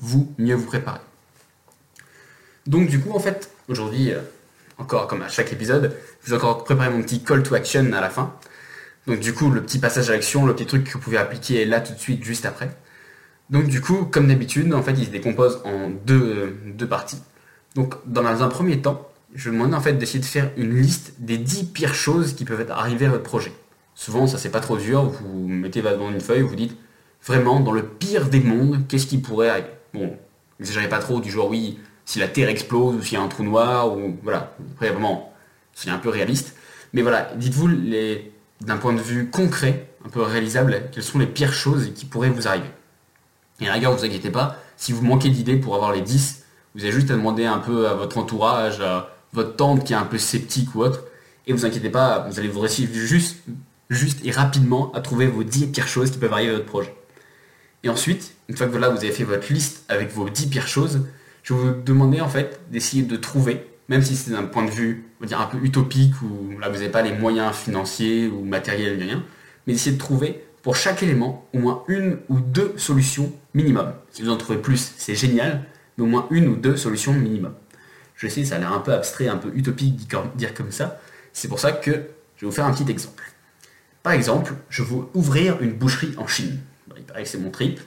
vous 0.00 0.32
mieux 0.38 0.54
vous 0.54 0.66
préparer. 0.66 1.00
Donc 2.66 2.88
du 2.88 3.00
coup 3.00 3.12
en 3.14 3.20
fait 3.20 3.50
aujourd'hui, 3.68 4.12
euh, 4.12 4.20
encore 4.76 5.06
comme 5.06 5.22
à 5.22 5.28
chaque 5.28 5.52
épisode, 5.52 5.96
je 6.24 6.30
vais 6.30 6.36
encore 6.36 6.64
préparer 6.64 6.90
mon 6.90 7.02
petit 7.02 7.22
call 7.22 7.42
to 7.42 7.54
action 7.54 7.92
à 7.92 8.00
la 8.00 8.10
fin. 8.10 8.34
Donc 9.06 9.20
du 9.20 9.32
coup 9.32 9.50
le 9.50 9.62
petit 9.62 9.78
passage 9.78 10.10
à 10.10 10.12
l'action, 10.12 10.44
le 10.46 10.54
petit 10.54 10.66
truc 10.66 10.84
que 10.84 10.92
vous 10.92 10.98
pouvez 10.98 11.18
appliquer 11.18 11.64
là 11.64 11.80
tout 11.80 11.92
de 11.92 11.98
suite 11.98 12.24
juste 12.24 12.44
après. 12.44 12.70
Donc 13.50 13.66
du 13.66 13.80
coup, 13.80 14.04
comme 14.04 14.28
d'habitude, 14.28 14.72
en 14.74 14.82
fait, 14.82 14.92
il 14.92 15.06
se 15.06 15.10
décompose 15.10 15.60
en 15.64 15.90
deux, 16.06 16.56
parties. 16.88 17.20
Donc 17.74 17.94
dans 18.06 18.42
un 18.42 18.48
premier 18.48 18.80
temps, 18.80 19.08
je 19.34 19.48
vous 19.48 19.56
demande 19.56 19.74
en 19.74 19.80
fait 19.80 19.94
d'essayer 19.94 20.20
de 20.20 20.24
faire 20.24 20.50
une 20.56 20.74
liste 20.74 21.14
des 21.18 21.38
10 21.38 21.64
pires 21.66 21.94
choses 21.94 22.34
qui 22.34 22.44
peuvent 22.44 22.66
arriver 22.70 23.06
à 23.06 23.10
votre 23.10 23.22
projet. 23.24 23.52
Souvent, 23.94 24.26
ça 24.26 24.38
c'est 24.38 24.50
pas 24.50 24.60
trop 24.60 24.76
dur, 24.76 25.04
vous 25.04 25.48
mettez 25.48 25.82
devant 25.82 26.10
une 26.10 26.20
feuille, 26.20 26.42
vous 26.42 26.56
dites 26.56 26.76
vraiment 27.26 27.60
dans 27.60 27.72
le 27.72 27.82
pire 27.82 28.28
des 28.28 28.40
mondes, 28.40 28.86
qu'est-ce 28.88 29.06
qui 29.06 29.18
pourrait 29.18 29.48
arriver? 29.48 29.68
Bon, 29.92 30.16
n'exagérez 30.58 30.88
pas 30.88 30.98
trop 30.98 31.20
du 31.20 31.30
genre 31.30 31.48
oui, 31.48 31.78
si 32.04 32.18
la 32.18 32.28
Terre 32.28 32.48
explose 32.48 32.96
ou 32.96 33.02
s'il 33.02 33.18
y 33.18 33.20
a 33.20 33.24
un 33.24 33.28
trou 33.28 33.42
noir 33.42 33.92
ou 33.96 34.16
voilà, 34.22 34.54
après 34.74 34.90
vraiment, 34.90 35.32
c'est 35.74 35.90
un 35.90 35.98
peu 35.98 36.08
réaliste. 36.08 36.54
Mais 36.92 37.02
voilà, 37.02 37.32
dites-vous 37.36 37.68
d'un 38.60 38.76
point 38.76 38.92
de 38.92 39.00
vue 39.00 39.30
concret, 39.30 39.88
un 40.04 40.08
peu 40.08 40.22
réalisable, 40.22 40.84
quelles 40.92 41.02
sont 41.02 41.18
les 41.18 41.26
pires 41.26 41.52
choses 41.52 41.92
qui 41.94 42.06
pourraient 42.06 42.30
vous 42.30 42.48
arriver. 42.48 42.68
Et 43.60 43.68
à 43.68 43.76
la 43.76 43.90
vous 43.90 44.04
inquiétez 44.04 44.30
pas, 44.30 44.56
si 44.76 44.92
vous 44.92 45.02
manquez 45.02 45.30
d'idées 45.30 45.56
pour 45.56 45.74
avoir 45.74 45.92
les 45.92 46.00
10, 46.00 46.44
vous 46.74 46.84
avez 46.84 46.92
juste 46.92 47.10
à 47.10 47.14
demander 47.14 47.44
un 47.44 47.58
peu 47.58 47.88
à 47.88 47.94
votre 47.94 48.18
entourage, 48.18 48.80
à 48.80 49.10
votre 49.32 49.56
tante 49.56 49.84
qui 49.84 49.92
est 49.92 49.96
un 49.96 50.04
peu 50.04 50.18
sceptique 50.18 50.74
ou 50.74 50.82
autre, 50.82 51.04
et 51.46 51.52
vous 51.52 51.64
inquiétez 51.64 51.90
pas, 51.90 52.26
vous 52.28 52.38
allez 52.38 52.48
vous 52.48 52.60
réussir 52.60 52.88
juste, 52.92 53.38
juste 53.90 54.24
et 54.24 54.30
rapidement 54.30 54.92
à 54.92 55.00
trouver 55.00 55.26
vos 55.26 55.42
10 55.42 55.68
pires 55.68 55.88
choses 55.88 56.10
qui 56.10 56.18
peuvent 56.18 56.32
arriver 56.32 56.50
à 56.50 56.54
votre 56.54 56.66
projet. 56.66 56.94
Et 57.82 57.88
ensuite, 57.88 58.34
une 58.48 58.56
fois 58.56 58.66
que 58.66 58.76
là 58.76 58.90
vous 58.90 58.98
avez 58.98 59.12
fait 59.12 59.24
votre 59.24 59.52
liste 59.52 59.84
avec 59.88 60.12
vos 60.12 60.28
10 60.28 60.48
pires 60.48 60.68
choses, 60.68 61.06
je 61.42 61.54
vais 61.54 61.60
vous 61.60 61.82
demander 61.82 62.20
en 62.20 62.28
fait 62.28 62.60
d'essayer 62.70 63.02
de 63.02 63.16
trouver, 63.16 63.66
même 63.88 64.02
si 64.02 64.14
c'est 64.14 64.30
d'un 64.30 64.44
point 64.44 64.64
de 64.64 64.70
vue 64.70 65.06
on 65.18 65.24
va 65.24 65.26
dire, 65.26 65.40
un 65.40 65.46
peu 65.46 65.58
utopique, 65.58 66.14
où 66.22 66.58
là 66.58 66.68
vous 66.68 66.74
n'avez 66.74 66.90
pas 66.90 67.02
les 67.02 67.12
moyens 67.12 67.54
financiers 67.54 68.28
ou 68.28 68.44
matériels, 68.44 69.02
rien, 69.02 69.24
mais 69.66 69.72
d'essayer 69.72 69.96
de 69.96 70.00
trouver 70.00 70.44
pour 70.68 70.76
chaque 70.76 71.02
élément 71.02 71.48
au 71.54 71.60
moins 71.60 71.82
une 71.88 72.18
ou 72.28 72.40
deux 72.40 72.74
solutions 72.76 73.32
minimum. 73.54 73.94
Si 74.10 74.20
vous 74.20 74.28
en 74.28 74.36
trouvez 74.36 74.58
plus, 74.58 74.92
c'est 74.98 75.14
génial, 75.14 75.64
mais 75.96 76.04
au 76.04 76.06
moins 76.06 76.26
une 76.30 76.46
ou 76.46 76.56
deux 76.56 76.76
solutions 76.76 77.14
minimum. 77.14 77.54
Je 78.16 78.28
sais, 78.28 78.44
ça 78.44 78.56
a 78.56 78.58
l'air 78.58 78.74
un 78.74 78.80
peu 78.80 78.92
abstrait, 78.92 79.28
un 79.28 79.38
peu 79.38 79.50
utopique 79.54 80.14
dire 80.34 80.52
comme 80.52 80.70
ça. 80.70 81.00
C'est 81.32 81.48
pour 81.48 81.58
ça 81.58 81.72
que 81.72 81.90
je 82.36 82.42
vais 82.42 82.46
vous 82.48 82.52
faire 82.52 82.66
un 82.66 82.74
petit 82.74 82.90
exemple. 82.90 83.32
Par 84.02 84.12
exemple, 84.12 84.52
je 84.68 84.82
vais 84.82 84.96
ouvrir 85.14 85.58
une 85.62 85.72
boucherie 85.72 86.12
en 86.18 86.26
Chine. 86.26 86.60
il 87.18 87.26
c'est 87.26 87.38
mon 87.38 87.48
trip, 87.48 87.80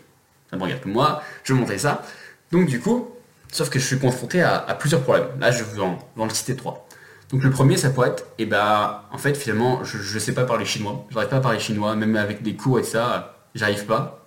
ça 0.49 0.57
me 0.57 0.63
regarde 0.63 0.81
que 0.81 0.89
moi, 0.89 1.21
je 1.43 1.53
monter 1.53 1.77
ça. 1.77 2.03
Donc 2.51 2.65
du 2.65 2.79
coup, 2.79 3.11
sauf 3.51 3.69
que 3.69 3.77
je 3.77 3.85
suis 3.85 3.99
confronté 3.99 4.41
à, 4.41 4.75
plusieurs 4.79 5.03
problèmes. 5.03 5.27
Là, 5.39 5.51
je 5.51 5.63
vais 5.63 5.81
en, 5.81 5.99
en 6.17 6.29
citer 6.29 6.55
trois. 6.55 6.87
Donc 7.31 7.43
le 7.43 7.49
premier, 7.49 7.77
ça 7.77 7.89
pourrait 7.89 8.09
être, 8.09 8.23
et 8.37 8.43
eh 8.43 8.45
ben, 8.45 9.01
en 9.11 9.17
fait, 9.17 9.35
finalement, 9.35 9.83
je 9.83 9.97
ne 10.13 10.19
sais 10.19 10.33
pas 10.33 10.43
parler 10.43 10.65
chinois. 10.65 11.05
Je 11.09 11.15
n'arrive 11.15 11.29
pas 11.29 11.37
à 11.37 11.41
parler 11.41 11.59
chinois, 11.59 11.95
même 11.95 12.15
avec 12.17 12.43
des 12.43 12.55
cours 12.55 12.77
et 12.79 12.83
ça, 12.83 13.37
j'arrive 13.55 13.85
pas. 13.85 14.25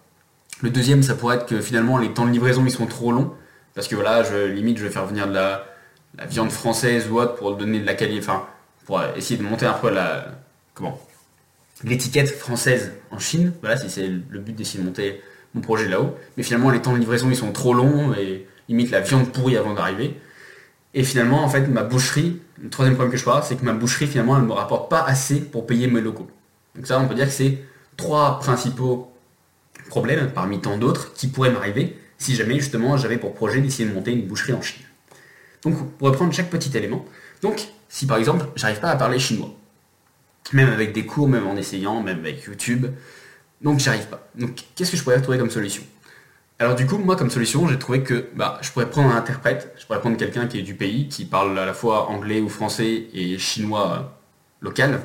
Le 0.63 0.71
deuxième, 0.71 1.03
ça 1.03 1.15
pourrait 1.15 1.37
être 1.37 1.47
que 1.47 1.61
finalement, 1.61 1.99
les 1.99 2.15
temps 2.15 2.25
de 2.25 2.31
livraison, 2.31 2.65
ils 2.65 2.71
sont 2.71 2.87
trop 2.87 3.13
longs. 3.13 3.33
Parce 3.75 3.89
que 3.89 3.95
voilà, 3.95 4.23
je, 4.23 4.47
limite, 4.47 4.79
je 4.79 4.85
vais 4.85 4.91
faire 4.91 5.05
venir 5.05 5.29
de 5.29 5.35
la, 5.35 5.67
viande 6.29 6.51
française 6.51 7.09
ou 7.11 7.19
autre 7.19 7.35
pour 7.35 7.57
donner 7.57 7.81
de 7.81 7.87
la 7.87 7.95
qualité, 7.95 8.21
enfin, 8.21 8.47
pour 8.87 9.03
essayer 9.17 9.37
de 9.37 9.43
monter 9.43 9.67
un 9.67 9.73
peu 9.73 9.91
la, 9.91 10.27
comment, 10.73 11.01
l'étiquette 11.83 12.31
française 12.31 12.93
en 13.11 13.19
Chine. 13.19 13.53
Voilà, 13.61 13.77
si 13.77 13.91
c'est 13.91 14.07
le 14.07 14.39
but 14.39 14.55
d'essayer 14.55 14.79
de 14.81 14.87
monter 14.87 15.21
mon 15.55 15.61
projet 15.61 15.89
là-haut. 15.89 16.17
Mais 16.37 16.43
finalement, 16.43 16.71
les 16.71 16.81
temps 16.81 16.93
de 16.93 16.99
livraison, 16.99 17.29
ils 17.31 17.37
sont 17.37 17.53
trop 17.53 17.75
longs 17.75 18.15
et 18.15 18.47
limite 18.69 18.91
la 18.93 19.01
viande 19.01 19.31
pourrie 19.33 19.57
avant 19.57 19.75
d'arriver. 19.75 20.19
Et 20.95 21.03
finalement, 21.03 21.43
en 21.43 21.49
fait, 21.49 21.67
ma 21.67 21.83
boucherie, 21.83 22.41
le 22.63 22.71
troisième 22.71 22.95
problème 22.95 23.13
que 23.13 23.19
je 23.19 23.25
vois, 23.25 23.43
c'est 23.43 23.57
que 23.57 23.65
ma 23.65 23.73
boucherie, 23.73 24.07
finalement, 24.07 24.37
elle 24.37 24.43
ne 24.43 24.49
me 24.49 24.53
rapporte 24.53 24.91
pas 24.91 25.03
assez 25.03 25.41
pour 25.41 25.67
payer 25.67 25.87
mes 25.87 26.01
locaux. 26.01 26.29
Donc 26.75 26.87
ça, 26.87 26.99
on 27.01 27.09
peut 27.09 27.15
dire 27.15 27.27
que 27.27 27.33
c'est 27.33 27.59
trois 27.97 28.39
principaux 28.39 29.13
problèmes, 29.89 30.31
parmi 30.33 30.61
tant 30.61 30.79
d'autres, 30.79 31.13
qui 31.15 31.29
pourraient 31.29 31.51
m'arriver 31.51 31.97
si 32.19 32.35
jamais, 32.35 32.55
justement, 32.55 32.97
j'avais 32.97 33.19
pour 33.19 33.35
projet 33.35 33.61
d'essayer 33.61 33.89
de 33.89 33.95
monter 33.95 34.13
une 34.13 34.27
boucherie 34.27 34.53
en 34.53 34.63
Chine. 34.63 34.85
Donc, 35.63 35.77
pour 35.99 36.09
reprendre 36.09 36.33
chaque 36.33 36.51
petit 36.51 36.77
élément, 36.77 37.05
donc, 37.43 37.69
si 37.89 38.07
par 38.07 38.17
exemple, 38.17 38.47
j'arrive 38.57 38.81
pas 38.81 38.91
à 38.91 38.97
parler 38.97 39.19
chinois, 39.19 39.51
même 40.53 40.71
avec 40.71 40.93
des 40.93 41.05
cours, 41.05 41.29
même 41.29 41.47
en 41.47 41.57
essayant, 41.57 42.03
même 42.03 42.19
avec 42.21 42.45
YouTube, 42.45 42.87
donc 43.61 43.81
j'arrive 43.81 44.07
pas. 44.07 44.29
Donc, 44.35 44.65
qu'est-ce 44.75 44.93
que 44.93 44.97
je 44.97 45.03
pourrais 45.03 45.21
trouver 45.21 45.39
comme 45.39 45.51
solution? 45.51 45.83
Alors 46.61 46.77
du 46.77 46.87
coup, 46.87 46.99
moi 46.99 47.17
comme 47.17 47.31
solution, 47.31 47.67
j'ai 47.67 47.79
trouvé 47.79 48.03
que 48.03 48.27
bah, 48.37 48.59
je 48.63 48.71
pourrais 48.71 48.89
prendre 48.89 49.11
un 49.13 49.17
interprète, 49.17 49.75
je 49.79 49.87
pourrais 49.87 50.01
prendre 50.01 50.17
quelqu'un 50.17 50.47
qui 50.47 50.59
est 50.59 50.63
du 50.63 50.75
pays, 50.75 51.09
qui 51.09 51.25
parle 51.25 51.59
à 51.59 51.67
la 51.67 51.75
fois 51.75 52.09
anglais 52.09 52.41
ou 52.41 52.49
français 52.49 53.09
et 53.13 53.39
chinois 53.39 53.93
euh, 53.93 54.03
local. 54.61 55.01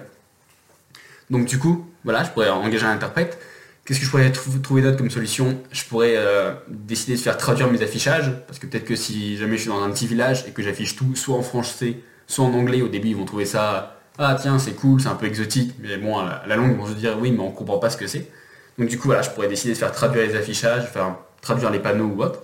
Donc 1.31 1.45
du 1.45 1.57
coup, 1.57 1.87
voilà, 2.03 2.23
je 2.23 2.29
pourrais 2.29 2.49
engager 2.49 2.85
un 2.85 2.91
interprète. 2.91 3.39
Qu'est-ce 3.83 3.99
que 3.99 4.05
je 4.05 4.11
pourrais 4.11 4.31
trouver 4.31 4.83
d'autre 4.83 4.97
comme 4.97 5.09
solution? 5.09 5.59
Je 5.71 5.83
pourrais 5.85 6.13
euh, 6.15 6.53
décider 6.67 7.15
de 7.15 7.21
faire 7.21 7.37
traduire 7.37 7.71
mes 7.71 7.81
affichages, 7.81 8.31
parce 8.45 8.59
que 8.59 8.67
peut-être 8.67 8.85
que 8.85 8.95
si 8.95 9.35
jamais 9.37 9.57
je 9.57 9.61
suis 9.61 9.69
dans 9.69 9.81
un 9.81 9.89
petit 9.89 10.05
village 10.05 10.45
et 10.47 10.51
que 10.51 10.61
j'affiche 10.61 10.95
tout 10.95 11.15
soit 11.15 11.35
en 11.35 11.41
français, 11.41 11.97
soit 12.27 12.45
en 12.45 12.53
anglais, 12.53 12.83
au 12.83 12.87
début 12.87 13.09
ils 13.09 13.15
vont 13.15 13.25
trouver 13.25 13.45
ça 13.45 13.95
ah 14.19 14.35
tiens 14.39 14.59
c'est 14.59 14.73
cool, 14.73 15.01
c'est 15.01 15.07
un 15.07 15.15
peu 15.15 15.25
exotique, 15.25 15.73
mais 15.79 15.97
bon 15.97 16.19
à 16.19 16.43
la 16.45 16.55
longue 16.57 16.71
ils 16.71 16.77
vont 16.77 16.85
se 16.85 16.93
dire 16.93 17.17
oui 17.19 17.31
mais 17.31 17.39
on 17.39 17.51
comprend 17.51 17.79
pas 17.79 17.89
ce 17.89 17.97
que 17.97 18.05
c'est. 18.05 18.29
Donc 18.77 18.89
du 18.89 18.99
coup 18.99 19.07
voilà, 19.07 19.23
je 19.23 19.29
pourrais 19.31 19.47
décider 19.47 19.73
de 19.73 19.77
faire 19.79 19.91
traduire 19.91 20.27
les 20.27 20.35
affichages, 20.35 20.85
faire 20.87 21.15
traduire 21.41 21.71
les 21.71 21.79
panneaux 21.79 22.13
ou 22.15 22.23
autre. 22.23 22.41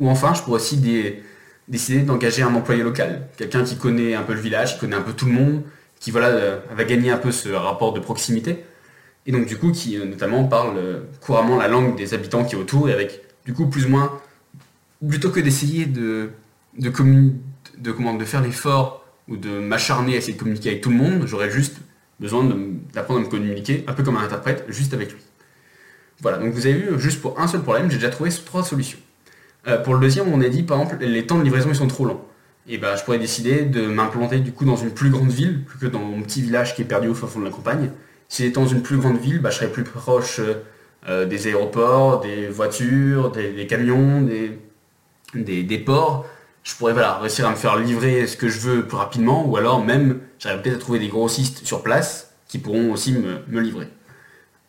Ou 0.00 0.08
enfin, 0.08 0.34
je 0.34 0.42
pourrais 0.42 0.56
aussi 0.60 0.80
décider 1.68 2.02
d'engager 2.02 2.42
un 2.42 2.54
employé 2.54 2.82
local, 2.82 3.28
quelqu'un 3.36 3.64
qui 3.64 3.76
connaît 3.76 4.14
un 4.14 4.22
peu 4.22 4.34
le 4.34 4.40
village, 4.40 4.74
qui 4.74 4.80
connaît 4.80 4.96
un 4.96 5.02
peu 5.02 5.12
tout 5.12 5.26
le 5.26 5.32
monde, 5.32 5.62
qui 6.00 6.10
voilà, 6.10 6.28
euh, 6.28 6.60
va 6.74 6.84
gagner 6.84 7.10
un 7.10 7.16
peu 7.16 7.32
ce 7.32 7.48
rapport 7.48 7.92
de 7.92 8.00
proximité, 8.00 8.64
et 9.26 9.32
donc 9.32 9.46
du 9.46 9.56
coup 9.56 9.72
qui 9.72 9.96
euh, 9.96 10.04
notamment 10.04 10.44
parle 10.44 10.76
euh, 10.76 11.00
couramment 11.20 11.56
la 11.56 11.68
langue 11.68 11.96
des 11.96 12.14
habitants 12.14 12.44
qui 12.44 12.54
est 12.54 12.58
autour, 12.58 12.88
et 12.88 12.92
avec 12.92 13.22
du 13.44 13.54
coup 13.54 13.66
plus 13.66 13.86
ou 13.86 13.88
moins 13.88 14.20
plutôt 15.06 15.30
que 15.30 15.40
d'essayer 15.40 15.86
de, 15.86 16.30
de, 16.78 16.90
de, 17.78 18.24
faire 18.24 18.42
l'effort 18.42 19.04
ou 19.28 19.36
de 19.36 19.58
m'acharner 19.58 20.14
à 20.14 20.16
essayer 20.18 20.34
de 20.34 20.38
communiquer 20.38 20.70
avec 20.70 20.82
tout 20.82 20.90
le 20.90 20.96
monde, 20.96 21.26
j'aurais 21.26 21.50
juste 21.50 21.76
besoin 22.20 22.48
d'apprendre 22.94 23.20
à 23.20 23.22
me 23.24 23.28
communiquer, 23.28 23.84
un 23.86 23.92
peu 23.92 24.02
comme 24.02 24.16
un 24.16 24.24
interprète, 24.24 24.64
juste 24.68 24.94
avec 24.94 25.12
lui. 25.12 25.20
Voilà, 26.22 26.38
donc 26.38 26.52
vous 26.52 26.66
avez 26.66 26.74
vu, 26.74 26.98
juste 26.98 27.20
pour 27.20 27.38
un 27.38 27.46
seul 27.46 27.62
problème, 27.62 27.90
j'ai 27.90 27.98
déjà 27.98 28.10
trouvé 28.10 28.30
trois 28.44 28.62
solutions. 28.62 28.98
Euh, 29.68 29.78
pour 29.78 29.94
le 29.94 30.00
deuxième, 30.00 30.32
on 30.32 30.40
a 30.40 30.48
dit, 30.48 30.62
par 30.62 30.80
exemple, 30.80 31.04
les 31.04 31.26
temps 31.26 31.38
de 31.38 31.42
livraison 31.42 31.68
ils 31.70 31.76
sont 31.76 31.88
trop 31.88 32.06
longs. 32.06 32.20
Et 32.68 32.78
ben, 32.78 32.96
je 32.96 33.04
pourrais 33.04 33.18
décider 33.18 33.62
de 33.62 33.86
m'implanter 33.86 34.40
du 34.40 34.52
coup 34.52 34.64
dans 34.64 34.76
une 34.76 34.90
plus 34.90 35.10
grande 35.10 35.30
ville, 35.30 35.60
que 35.80 35.86
dans 35.86 36.00
mon 36.00 36.22
petit 36.22 36.42
village 36.42 36.74
qui 36.74 36.82
est 36.82 36.86
perdu 36.86 37.08
au 37.08 37.14
fond 37.14 37.38
de 37.38 37.44
la 37.44 37.50
campagne. 37.50 37.90
Si 38.28 38.42
j'étais 38.42 38.54
dans 38.54 38.66
une 38.66 38.82
plus 38.82 38.96
grande 38.96 39.18
ville, 39.18 39.40
bah, 39.40 39.50
je 39.50 39.56
serais 39.56 39.70
plus 39.70 39.84
proche 39.84 40.40
euh, 41.08 41.26
des 41.26 41.46
aéroports, 41.46 42.20
des 42.20 42.48
voitures, 42.48 43.30
des, 43.30 43.66
camions, 43.66 44.22
des, 44.22 44.58
des, 45.34 45.78
ports. 45.78 46.26
Je 46.64 46.74
pourrais 46.74 46.92
voilà, 46.92 47.18
réussir 47.18 47.46
à 47.46 47.50
me 47.50 47.56
faire 47.56 47.76
livrer 47.76 48.26
ce 48.26 48.36
que 48.36 48.48
je 48.48 48.58
veux 48.58 48.86
plus 48.86 48.96
rapidement, 48.96 49.46
ou 49.46 49.56
alors 49.56 49.84
même, 49.84 50.20
j'arrive 50.40 50.62
peut-être 50.62 50.76
à 50.76 50.80
trouver 50.80 50.98
des 50.98 51.08
grossistes 51.08 51.64
sur 51.64 51.82
place 51.82 52.32
qui 52.48 52.58
pourront 52.58 52.90
aussi 52.90 53.12
me 53.12 53.60
livrer. 53.60 53.88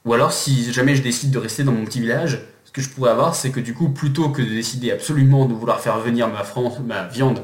Ou 0.07 0.13
alors, 0.13 0.31
si 0.31 0.71
jamais 0.71 0.95
je 0.95 1.03
décide 1.03 1.31
de 1.31 1.37
rester 1.37 1.65
dans 1.65 1.73
mon 1.73 1.83
petit 1.83 1.99
village, 1.99 2.39
ce 2.63 2.71
que 2.71 2.81
je 2.81 2.87
pourrais 2.87 3.11
avoir, 3.11 3.35
c'est 3.35 3.51
que 3.51 3.59
du 3.59 3.73
coup, 3.73 3.89
plutôt 3.89 4.29
que 4.29 4.41
de 4.41 4.47
décider 4.47 4.89
absolument 4.89 5.45
de 5.47 5.53
vouloir 5.53 5.81
faire 5.81 5.99
venir 5.99 6.29
ma, 6.29 7.03
viande 7.07 7.41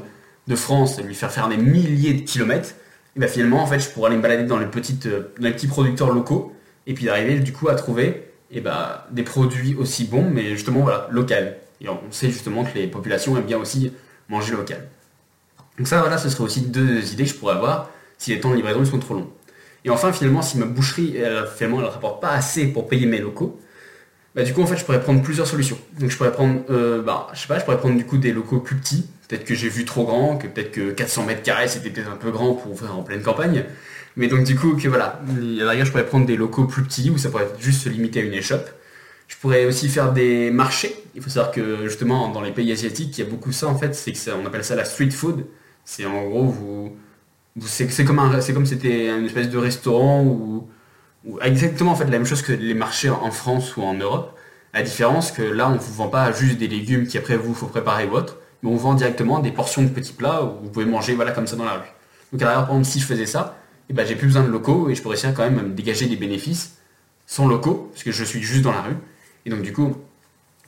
de 0.48 0.56
France 0.56 0.98
et 0.98 1.02
lui 1.02 1.14
faire 1.14 1.30
faire 1.30 1.48
des 1.48 1.58
milliers 1.58 2.14
de 2.14 2.22
kilomètres, 2.22 2.70
et 3.16 3.18
bien 3.20 3.28
finalement, 3.28 3.62
en 3.62 3.66
fait, 3.66 3.80
je 3.80 3.90
pourrais 3.90 4.06
aller 4.06 4.16
me 4.16 4.22
balader 4.22 4.44
dans 4.44 4.56
les, 4.56 4.64
petites, 4.64 5.04
euh, 5.04 5.34
dans 5.38 5.44
les 5.44 5.52
petits 5.52 5.66
producteurs 5.66 6.10
locaux 6.10 6.54
et 6.86 6.94
puis 6.94 7.04
d'arriver 7.04 7.38
du 7.38 7.52
coup 7.52 7.68
à 7.68 7.74
trouver 7.74 8.30
et 8.50 8.62
ben, 8.62 9.02
des 9.10 9.24
produits 9.24 9.74
aussi 9.74 10.04
bons, 10.04 10.30
mais 10.30 10.52
justement 10.52 10.80
voilà, 10.80 11.06
local. 11.10 11.58
Et 11.82 11.90
on 11.90 12.00
sait 12.12 12.30
justement 12.30 12.64
que 12.64 12.78
les 12.78 12.86
populations 12.86 13.36
aiment 13.36 13.44
bien 13.44 13.58
aussi 13.58 13.92
manger 14.30 14.54
local. 14.54 14.88
Donc 15.76 15.86
ça, 15.86 16.00
voilà, 16.00 16.16
ce 16.16 16.30
serait 16.30 16.44
aussi 16.44 16.62
deux 16.62 17.12
idées 17.12 17.24
que 17.24 17.30
je 17.30 17.34
pourrais 17.34 17.56
avoir 17.56 17.90
si 18.16 18.30
les 18.30 18.40
temps 18.40 18.52
de 18.52 18.56
livraison 18.56 18.86
sont 18.86 18.98
trop 18.98 19.12
longs. 19.12 19.30
Et 19.84 19.90
enfin, 19.90 20.12
finalement, 20.12 20.42
si 20.42 20.58
ma 20.58 20.66
boucherie, 20.66 21.16
elle, 21.16 21.46
finalement, 21.54 21.80
elle 21.80 21.86
rapporte 21.86 22.20
pas 22.20 22.30
assez 22.30 22.66
pour 22.66 22.88
payer 22.88 23.06
mes 23.06 23.18
locaux, 23.18 23.60
bah, 24.34 24.42
du 24.42 24.52
coup, 24.52 24.62
en 24.62 24.66
fait, 24.66 24.76
je 24.76 24.84
pourrais 24.84 25.00
prendre 25.00 25.22
plusieurs 25.22 25.46
solutions. 25.46 25.78
Donc, 25.98 26.10
je 26.10 26.16
pourrais 26.16 26.32
prendre, 26.32 26.62
euh, 26.70 27.02
bah, 27.02 27.28
je 27.34 27.40
sais 27.40 27.46
pas, 27.46 27.58
je 27.58 27.64
pourrais 27.64 27.78
prendre 27.78 27.96
du 27.96 28.04
coup 28.04 28.18
des 28.18 28.32
locaux 28.32 28.58
plus 28.58 28.76
petits. 28.76 29.08
Peut-être 29.28 29.44
que 29.44 29.54
j'ai 29.54 29.68
vu 29.68 29.84
trop 29.84 30.04
grand, 30.04 30.36
que 30.36 30.48
peut-être 30.48 30.72
que 30.72 30.90
400 30.90 31.24
mètres 31.26 31.42
carrés, 31.42 31.68
c'était 31.68 31.90
peut-être 31.90 32.10
un 32.10 32.16
peu 32.16 32.30
grand 32.30 32.54
pour 32.54 32.78
faire 32.78 32.96
en 32.96 33.02
pleine 33.02 33.22
campagne. 33.22 33.64
Mais 34.16 34.26
donc, 34.26 34.44
du 34.44 34.56
coup, 34.56 34.76
que 34.76 34.88
voilà, 34.88 35.20
je 35.28 35.90
pourrais 35.90 36.06
prendre 36.06 36.26
des 36.26 36.36
locaux 36.36 36.64
plus 36.64 36.82
petits 36.82 37.10
où 37.10 37.18
ça 37.18 37.30
pourrait 37.30 37.48
juste 37.60 37.82
se 37.82 37.88
limiter 37.88 38.20
à 38.20 38.22
une 38.24 38.34
échoppe. 38.34 38.68
Je 39.28 39.36
pourrais 39.36 39.66
aussi 39.66 39.88
faire 39.88 40.12
des 40.12 40.50
marchés. 40.50 40.94
Il 41.14 41.22
faut 41.22 41.30
savoir 41.30 41.52
que 41.52 41.86
justement, 41.88 42.28
dans 42.28 42.42
les 42.42 42.52
pays 42.52 42.70
asiatiques, 42.72 43.16
il 43.18 43.24
y 43.24 43.26
a 43.26 43.30
beaucoup 43.30 43.52
ça 43.52 43.68
en 43.68 43.76
fait. 43.78 43.94
C'est 43.94 44.12
que 44.12 44.18
ça, 44.18 44.32
on 44.40 44.46
appelle 44.46 44.64
ça 44.64 44.74
la 44.74 44.84
street 44.84 45.10
food. 45.10 45.46
C'est 45.84 46.04
en 46.06 46.24
gros, 46.28 46.44
vous, 46.44 46.96
c'est 47.60 48.04
comme 48.04 48.40
c'est 48.40 48.66
c'était 48.66 49.08
une 49.08 49.26
espèce 49.26 49.48
de 49.48 49.58
restaurant 49.58 50.24
ou, 50.24 50.68
exactement 51.40 51.92
en 51.92 51.98
la 51.98 52.04
même 52.06 52.26
chose 52.26 52.42
que 52.42 52.52
les 52.52 52.74
marchés 52.74 53.10
en 53.10 53.30
France 53.30 53.76
ou 53.76 53.82
en 53.82 53.94
Europe. 53.94 54.36
La 54.72 54.82
différence 54.82 55.30
que 55.30 55.42
là 55.42 55.68
on 55.68 55.76
vous 55.76 55.94
vend 55.94 56.08
pas 56.08 56.32
juste 56.32 56.58
des 56.58 56.68
légumes 56.68 57.06
qui 57.06 57.16
après 57.16 57.36
vous 57.36 57.54
faut 57.54 57.66
préparer 57.66 58.06
votre, 58.06 58.38
mais 58.62 58.70
on 58.70 58.76
vend 58.76 58.94
directement 58.94 59.38
des 59.38 59.52
portions 59.52 59.82
de 59.82 59.88
petits 59.88 60.12
plats 60.12 60.42
où 60.44 60.64
vous 60.64 60.70
pouvez 60.70 60.84
manger 60.84 61.14
voilà 61.14 61.32
comme 61.32 61.46
ça 61.46 61.56
dans 61.56 61.64
la 61.64 61.74
rue. 61.74 61.92
Donc 62.32 62.42
à 62.42 62.46
par 62.46 62.64
exemple 62.64 62.84
si 62.84 62.98
je 62.98 63.06
faisais 63.06 63.26
ça, 63.26 63.56
et 63.88 63.92
eh 63.92 63.94
ben 63.94 64.06
j'ai 64.06 64.16
plus 64.16 64.26
besoin 64.26 64.42
de 64.42 64.48
locaux 64.48 64.90
et 64.90 64.94
je 64.94 65.02
pourrais 65.02 65.16
quand 65.16 65.44
même 65.44 65.54
me 65.54 65.74
dégager 65.74 66.06
des 66.06 66.16
bénéfices 66.16 66.78
sans 67.26 67.46
locaux 67.46 67.90
parce 67.92 68.02
que 68.02 68.12
je 68.12 68.24
suis 68.24 68.42
juste 68.42 68.62
dans 68.62 68.72
la 68.72 68.82
rue. 68.82 68.96
Et 69.46 69.50
donc 69.50 69.62
du 69.62 69.72
coup 69.72 69.96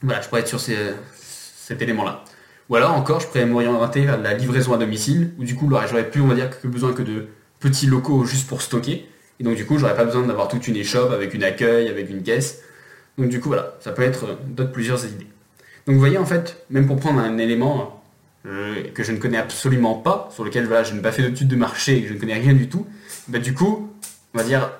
voilà 0.02 0.20
je 0.20 0.28
pourrais 0.28 0.42
être 0.42 0.48
sur 0.48 0.60
cet 0.60 1.82
élément 1.82 2.04
là. 2.04 2.22
Ou 2.68 2.76
alors 2.76 2.92
encore, 2.94 3.20
je 3.20 3.26
pourrais 3.26 3.46
m'orienter 3.46 4.04
vers 4.04 4.20
la 4.20 4.34
livraison 4.34 4.74
à 4.74 4.78
domicile, 4.78 5.30
où 5.38 5.44
du 5.44 5.54
coup, 5.54 5.70
j'aurais 5.70 6.10
plus, 6.10 6.20
on 6.20 6.32
dire, 6.34 6.50
que 6.60 6.66
besoin 6.66 6.92
que 6.92 7.02
de 7.02 7.28
petits 7.60 7.86
locaux 7.86 8.24
juste 8.24 8.48
pour 8.48 8.62
stocker. 8.62 9.08
Et 9.38 9.44
donc 9.44 9.56
du 9.56 9.66
coup, 9.66 9.78
j'aurais 9.78 9.94
pas 9.94 10.04
besoin 10.04 10.22
d'avoir 10.26 10.48
toute 10.48 10.66
une 10.66 10.76
échoppe 10.76 11.12
avec 11.12 11.34
une 11.34 11.44
accueil, 11.44 11.88
avec 11.88 12.10
une 12.10 12.22
caisse. 12.22 12.62
Donc 13.18 13.28
du 13.28 13.40
coup, 13.40 13.48
voilà, 13.48 13.74
ça 13.80 13.92
peut 13.92 14.02
être 14.02 14.38
d'autres 14.46 14.72
plusieurs 14.72 15.04
idées. 15.04 15.26
Donc 15.86 15.94
vous 15.94 16.00
voyez, 16.00 16.18
en 16.18 16.26
fait, 16.26 16.64
même 16.70 16.86
pour 16.86 16.96
prendre 16.96 17.20
un 17.20 17.38
élément 17.38 18.02
euh, 18.46 18.82
que 18.94 19.02
je 19.02 19.12
ne 19.12 19.18
connais 19.18 19.38
absolument 19.38 19.94
pas, 19.94 20.28
sur 20.32 20.44
lequel 20.44 20.66
voilà, 20.66 20.82
je 20.82 20.94
n'ai 20.94 21.02
pas 21.02 21.12
fait 21.12 21.22
d'études 21.22 21.48
de 21.48 21.56
marché 21.56 21.98
et 21.98 22.02
que 22.02 22.08
je 22.08 22.14
ne 22.14 22.18
connais 22.18 22.34
rien 22.34 22.54
du 22.54 22.68
tout, 22.68 22.86
bah, 23.28 23.38
du 23.38 23.54
coup, 23.54 23.90
on 24.34 24.38
va 24.38 24.44
dire, 24.44 24.70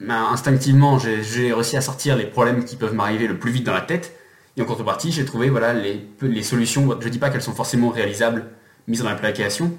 bah, 0.00 0.28
instinctivement, 0.32 0.98
j'ai 0.98 1.52
réussi 1.52 1.76
à 1.76 1.80
sortir 1.80 2.16
les 2.16 2.26
problèmes 2.26 2.64
qui 2.64 2.76
peuvent 2.76 2.94
m'arriver 2.94 3.28
le 3.28 3.38
plus 3.38 3.52
vite 3.52 3.64
dans 3.64 3.74
la 3.74 3.80
tête 3.82 4.15
et 4.56 4.62
en 4.62 4.64
contrepartie, 4.64 5.12
j'ai 5.12 5.24
trouvé 5.24 5.50
voilà, 5.50 5.74
les, 5.74 6.42
solutions, 6.42 6.98
je 7.00 7.06
ne 7.06 7.10
dis 7.10 7.18
pas 7.18 7.30
qu'elles 7.30 7.42
sont 7.42 7.54
forcément 7.54 7.90
réalisables, 7.90 8.46
mises 8.88 9.02
en 9.02 9.06
application, 9.06 9.76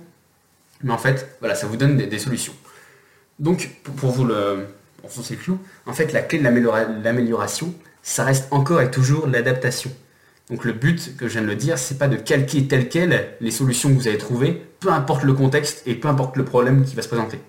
mais 0.84 0.92
en 0.92 0.98
fait, 0.98 1.36
voilà, 1.40 1.56
ça 1.56 1.68
vous 1.68 1.78
donne 1.78 1.98
des, 1.98 2.20
solutions. 2.20 2.54
Donc, 3.40 3.72
pour, 3.84 4.12
vous 4.12 4.26
le 4.26 4.68
clou, 5.42 5.60
en 5.86 5.94
fait, 5.94 6.14
la 6.14 6.22
clé 6.22 6.40
de 6.40 6.44
l'amélioration, 6.44 7.74
ça 8.04 8.24
reste 8.24 8.48
encore 8.52 8.82
et 8.82 8.92
toujours 8.92 9.28
l'adaptation. 9.28 9.92
Donc 10.50 10.64
le 10.64 10.72
but, 10.72 11.18
que 11.18 11.28
je 11.28 11.34
viens 11.34 11.42
de 11.42 11.48
le 11.48 11.56
dire, 11.56 11.78
c'est 11.78 11.98
pas 11.98 12.08
de 12.08 12.16
calquer 12.16 12.68
tel 12.68 12.88
quel 12.88 13.36
les 13.42 13.52
solutions 13.52 13.90
que 13.90 13.96
vous 13.96 14.08
avez 14.08 14.18
trouvées, 14.18 14.66
peu 14.80 14.90
importe 14.92 15.24
le 15.24 15.34
contexte 15.34 15.84
et 15.86 15.96
peu 15.96 16.08
importe 16.08 16.38
le 16.38 16.46
problème 16.46 16.86
qui 16.86 16.96
va 16.96 17.02
se 17.02 17.10
présenter. 17.10 17.40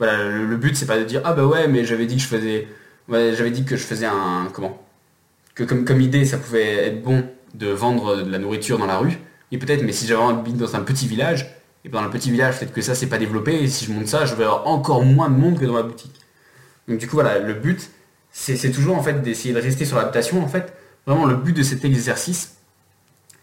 Le, 0.00 0.56
but 0.56 0.76
c'est 0.76 0.86
pas 0.86 0.98
de 0.98 1.04
dire 1.04 1.22
ah 1.24 1.32
bah 1.32 1.44
ouais 1.44 1.66
mais 1.66 1.84
j'avais 1.84 2.06
dit 2.06 2.16
que 2.16 2.22
je 2.22 2.28
faisais, 2.28 2.68
j'avais 3.10 3.50
dit 3.50 3.64
que 3.64 3.76
je 3.76 3.82
faisais 3.82 4.06
un 4.06 4.48
comment, 4.52 4.80
comme, 5.64 6.00
idée, 6.00 6.24
ça 6.24 6.38
pouvait 6.38 6.86
être 6.86 7.02
bon 7.02 7.24
de 7.54 7.68
vendre 7.68 8.22
de 8.22 8.30
la 8.30 8.38
nourriture 8.38 8.78
dans 8.78 8.86
la 8.86 8.98
rue. 8.98 9.18
Et 9.50 9.58
peut-être, 9.58 9.82
mais 9.82 9.92
si 9.92 10.06
j'avais 10.06 10.22
envie 10.22 10.52
dans 10.52 10.76
un 10.76 10.80
petit 10.80 11.08
village, 11.08 11.54
et 11.84 11.88
dans 11.88 12.00
un 12.00 12.08
petit 12.08 12.30
village, 12.30 12.58
peut-être 12.58 12.72
que 12.72 12.82
ça, 12.82 12.94
c'est 12.94 13.06
pas 13.06 13.18
développé, 13.18 13.62
et 13.62 13.68
si 13.68 13.86
je 13.86 13.92
monte 13.92 14.08
ça, 14.08 14.24
je 14.24 14.34
vais 14.34 14.44
avoir 14.44 14.66
encore 14.66 15.04
moins 15.04 15.30
de 15.30 15.36
monde 15.36 15.58
que 15.58 15.64
dans 15.64 15.74
ma 15.74 15.82
boutique. 15.82 16.14
Donc 16.86 16.98
du 16.98 17.06
coup, 17.06 17.16
voilà, 17.16 17.38
le 17.38 17.54
but, 17.54 17.90
c'est 18.30 18.70
toujours 18.70 18.96
en 18.96 19.02
fait 19.02 19.22
d'essayer 19.22 19.54
de 19.54 19.60
rester 19.60 19.84
sur 19.84 19.96
l'adaptation. 19.96 20.42
En 20.42 20.48
fait, 20.48 20.72
vraiment, 21.06 21.26
le 21.26 21.36
but 21.36 21.56
de 21.56 21.62
cet 21.62 21.84
exercice, 21.84 22.56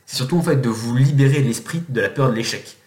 c'est 0.05 0.17
surtout 0.17 0.37
en 0.37 0.41
fait 0.41 0.57
de 0.57 0.69
vous 0.69 0.95
libérer 0.95 1.41
l'esprit 1.41 1.83
de 1.89 2.01
la 2.01 2.09
peur 2.09 2.29
de 2.29 2.35
l'échec. 2.35 2.77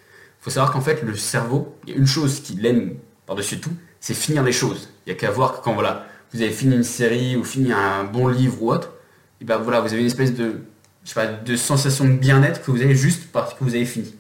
Il 0.40 0.44
faut 0.44 0.50
savoir 0.50 0.72
qu'en 0.72 0.80
fait, 0.80 1.02
le 1.02 1.16
cerveau, 1.16 1.76
il 1.86 1.90
y 1.90 1.96
a 1.96 1.98
une 1.98 2.06
chose 2.06 2.40
qui 2.40 2.54
l'aime 2.54 2.94
par-dessus 3.26 3.58
tout, 3.58 3.72
c'est 4.00 4.14
finir 4.14 4.42
les 4.42 4.52
choses. 4.52 4.88
Il 5.06 5.12
n'y 5.12 5.16
a 5.16 5.20
qu'à 5.20 5.30
voir 5.30 5.58
que 5.58 5.64
quand 5.64 5.74
voilà, 5.74 6.06
vous 6.32 6.40
avez 6.40 6.50
fini 6.50 6.76
une 6.76 6.84
série 6.84 7.36
ou 7.36 7.44
fini 7.44 7.72
un 7.72 8.04
bon 8.04 8.28
livre 8.28 8.62
ou 8.62 8.72
autre, 8.72 8.92
et 9.40 9.44
ben 9.44 9.58
voilà, 9.58 9.80
vous 9.80 9.92
avez 9.92 10.00
une 10.00 10.06
espèce 10.06 10.34
de, 10.34 10.60
je 11.04 11.08
sais 11.08 11.14
pas, 11.14 11.26
de 11.26 11.56
sensation 11.56 12.04
de 12.04 12.12
bien-être 12.12 12.62
que 12.62 12.70
vous 12.70 12.82
avez 12.82 12.94
juste 12.94 13.30
parce 13.32 13.54
que 13.54 13.64
vous 13.64 13.74
avez 13.74 13.84
fini. 13.84 14.14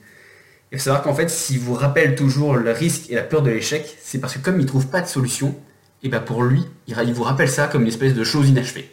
Il 0.70 0.78
faut 0.78 0.84
savoir 0.84 1.02
qu'en 1.02 1.14
fait, 1.14 1.30
si 1.30 1.56
vous 1.56 1.74
rappelle 1.74 2.14
toujours 2.14 2.56
le 2.56 2.70
risque 2.70 3.10
et 3.10 3.14
la 3.14 3.22
peur 3.22 3.42
de 3.42 3.50
l'échec, 3.50 3.96
c'est 4.02 4.18
parce 4.18 4.34
que 4.34 4.38
comme 4.38 4.56
il 4.56 4.62
ne 4.62 4.68
trouve 4.68 4.88
pas 4.88 5.00
de 5.00 5.06
solution, 5.06 5.56
et 6.02 6.08
ben 6.08 6.20
pour 6.20 6.42
lui, 6.42 6.64
il 6.86 6.94
vous 7.12 7.22
rappelle 7.22 7.48
ça 7.48 7.66
comme 7.66 7.82
une 7.82 7.88
espèce 7.88 8.14
de 8.14 8.22
chose 8.22 8.48
inachevée. 8.48 8.90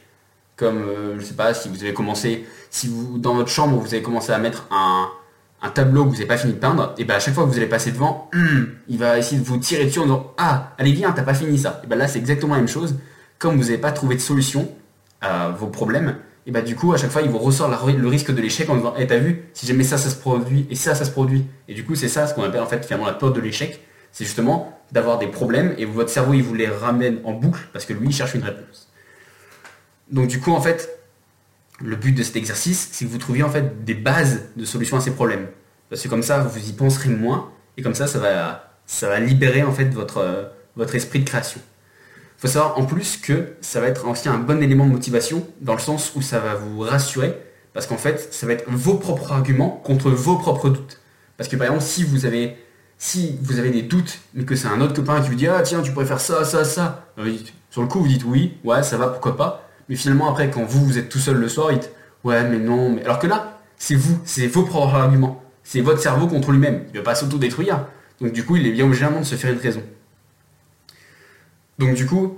Comme, 0.56 0.78
euh, 0.78 1.20
je 1.20 1.26
sais 1.26 1.34
pas, 1.34 1.54
si 1.54 1.68
vous 1.68 1.84
avez 1.84 1.94
commencé, 1.94 2.46
si 2.70 2.88
vous, 2.88 3.18
dans 3.18 3.36
votre 3.36 3.50
chambre, 3.50 3.78
vous 3.78 3.94
avez 3.94 4.02
commencé 4.02 4.32
à 4.32 4.38
mettre 4.38 4.68
un, 4.72 5.10
tableau 5.74 6.06
que 6.06 6.10
vous 6.10 6.16
n'avez 6.16 6.28
pas 6.28 6.38
fini 6.38 6.54
de 6.54 6.60
peindre, 6.60 6.94
et 7.00 7.06
ben 7.06 7.16
à 7.16 7.20
chaque 7.20 7.34
fois 7.34 7.44
que 7.44 7.50
vous 7.50 7.58
allez 7.58 7.66
passer 7.66 7.92
devant, 7.92 8.30
il 8.88 8.98
va 9.00 9.18
essayer 9.18 9.42
de 9.42 9.46
vous 9.46 9.58
tirer 9.58 9.86
dessus 9.86 10.00
en 10.00 10.04
disant 10.04 10.34
Ah, 10.38 10.74
allez 10.78 10.92
viens, 10.92 11.12
t'as 11.12 11.24
pas 11.24 11.34
fini 11.34 11.58
ça. 11.58 11.82
Et 11.84 11.88
ben 11.88 11.98
là, 11.98 12.08
c'est 12.08 12.20
exactement 12.20 12.54
la 12.54 12.60
même 12.60 12.70
chose. 12.70 12.96
Comme 13.40 13.58
vous 13.58 13.64
n'avez 13.64 13.80
pas 13.80 13.92
trouvé 13.92 14.16
de 14.16 14.22
solution, 14.22 14.70
vos 15.58 15.68
problèmes, 15.68 16.16
et 16.48 16.52
bah 16.52 16.62
du 16.62 16.76
coup 16.76 16.94
à 16.94 16.98
chaque 16.98 17.10
fois 17.10 17.24
il 17.24 17.30
vous 17.30 17.40
ressort 17.40 17.70
le 17.70 18.08
risque 18.08 18.32
de 18.32 18.42
l'échec 18.42 18.70
en 18.70 18.76
disant 18.76 18.94
Eh 18.98 19.08
t'as 19.08 19.18
vu 19.18 19.46
si 19.54 19.66
jamais 19.66 19.84
ça 19.84 19.98
ça 19.98 20.10
se 20.10 20.16
produit 20.16 20.68
et 20.70 20.76
ça 20.76 20.94
ça 20.94 21.06
se 21.06 21.12
produit. 21.12 21.46
Et 21.68 21.74
du 21.74 21.84
coup 21.84 21.96
c'est 21.96 22.08
ça 22.08 22.28
ce 22.28 22.36
qu'on 22.36 22.44
appelle 22.44 22.62
en 22.62 22.68
fait 22.68 22.84
finalement 22.86 23.08
la 23.08 23.14
peur 23.14 23.34
de 23.34 23.42
l'échec. 23.42 23.82
C'est 24.12 24.26
justement 24.26 24.80
d'avoir 24.92 25.18
des 25.18 25.28
problèmes 25.28 25.74
et 25.78 25.86
votre 25.86 26.10
cerveau 26.10 26.34
il 26.34 26.44
vous 26.44 26.54
les 26.54 26.68
ramène 26.68 27.20
en 27.24 27.34
boucle 27.34 27.68
parce 27.74 27.86
que 27.86 27.94
lui 27.94 28.08
il 28.10 28.14
cherche 28.14 28.36
une 28.36 28.44
réponse. 28.44 28.90
Donc 30.12 30.28
du 30.28 30.40
coup 30.40 30.52
en 30.52 30.62
fait 30.62 31.00
le 31.82 31.96
but 31.96 32.12
de 32.12 32.22
cet 32.22 32.36
exercice 32.36 32.90
c'est 32.92 33.06
que 33.06 33.10
vous 33.10 33.18
trouviez 33.18 33.44
en 33.44 33.50
fait 33.50 33.84
des 33.84 33.96
bases 33.96 34.44
de 34.56 34.66
solutions 34.66 34.98
à 34.98 35.02
ces 35.02 35.12
problèmes. 35.12 35.48
Parce 35.90 36.04
que 36.04 36.08
comme 36.08 36.24
ça 36.24 36.40
vous 36.40 36.70
y 36.70 36.74
penserez 36.74 37.10
moins 37.10 37.50
et 37.76 37.82
comme 37.82 37.96
ça 37.96 38.06
ça 38.06 38.20
va 38.20 38.78
ça 38.86 39.10
va 39.10 39.20
libérer 39.20 39.64
en 39.64 39.72
fait 39.72 39.86
votre 39.86 40.52
votre 40.76 40.94
esprit 40.94 41.22
de 41.22 41.26
création 41.26 41.60
faut 42.38 42.48
savoir 42.48 42.78
en 42.78 42.86
plus 42.86 43.18
que 43.18 43.54
ça 43.62 43.80
va 43.80 43.88
être 43.88 44.08
aussi 44.08 44.30
un 44.30 44.38
bon 44.38 44.62
élément 44.62 44.86
de 44.86 44.92
motivation 44.92 45.48
dans 45.62 45.74
le 45.74 45.80
sens 45.80 46.14
où 46.16 46.22
ça 46.22 46.40
va 46.40 46.56
vous 46.56 46.80
rassurer 46.80 47.34
parce 47.74 47.88
qu'en 47.88 47.98
fait 47.98 48.34
ça 48.34 48.46
va 48.46 48.54
être 48.54 48.66
vos 48.68 48.96
propres 48.96 49.32
arguments 49.32 49.82
contre 49.84 50.10
vos 50.10 50.36
propres 50.38 50.70
doutes. 50.70 51.00
Parce 51.38 51.50
que 51.50 51.56
par 51.56 51.68
exemple 51.68 51.84
si 51.84 52.04
vous 52.04 52.26
avez 52.26 52.58
si 52.98 53.38
vous 53.42 53.60
avez 53.60 53.72
des 53.72 53.82
doutes 53.82 54.20
mais 54.34 54.46
que 54.46 54.56
c'est 54.56 54.68
un 54.68 54.82
autre 54.82 54.94
copain 54.94 55.22
qui 55.22 55.30
vous 55.30 55.36
dit 55.36 55.48
ah 55.48 55.62
tiens 55.62 55.82
tu 55.82 55.92
pourrais 55.92 56.06
faire 56.06 56.20
ça 56.20 56.44
ça 56.44 56.64
ça 56.66 57.06
sur 57.70 57.82
le 57.82 57.88
coup 57.88 58.00
vous 58.00 58.08
dites 58.08 58.24
oui 58.26 58.58
ouais 58.64 58.84
ça 58.84 58.98
va 58.98 59.08
pourquoi 59.08 59.38
pas. 59.38 59.70
Mais 59.90 59.96
finalement 59.96 60.30
après 60.30 60.50
quand 60.50 60.64
vous 60.64 60.86
vous 60.86 60.98
êtes 60.98 61.10
tout 61.10 61.20
seul 61.20 61.38
le 61.38 61.50
soir 61.50 61.68
vous 61.68 61.74
dites 61.74 61.92
ouais 62.24 62.44
mais 62.44 62.60
non 62.60 62.92
mais 62.92 63.04
alors 63.04 63.20
que 63.20 63.28
là 63.28 63.60
c'est 63.78 63.96
vous 63.96 64.20
c'est 64.26 64.48
vos 64.48 64.64
propres 64.64 64.96
arguments. 64.96 65.42
C'est 65.64 65.82
votre 65.82 66.00
cerveau 66.00 66.28
contre 66.28 66.52
lui-même. 66.52 66.84
Il 66.90 66.94
ne 66.94 66.98
va 67.00 67.04
pas 67.04 67.16
s'auto-détruire. 67.16 67.88
Donc 68.22 68.34
du 68.34 68.46
coup 68.46 68.56
il 68.56 68.68
est 68.68 68.72
bien 68.72 68.86
obligé 68.86 69.06
de 69.06 69.24
se 69.24 69.36
faire 69.36 69.52
une 69.52 69.60
raison 69.60 69.82
donc 71.80 71.96
du 71.96 72.06
coup, 72.06 72.38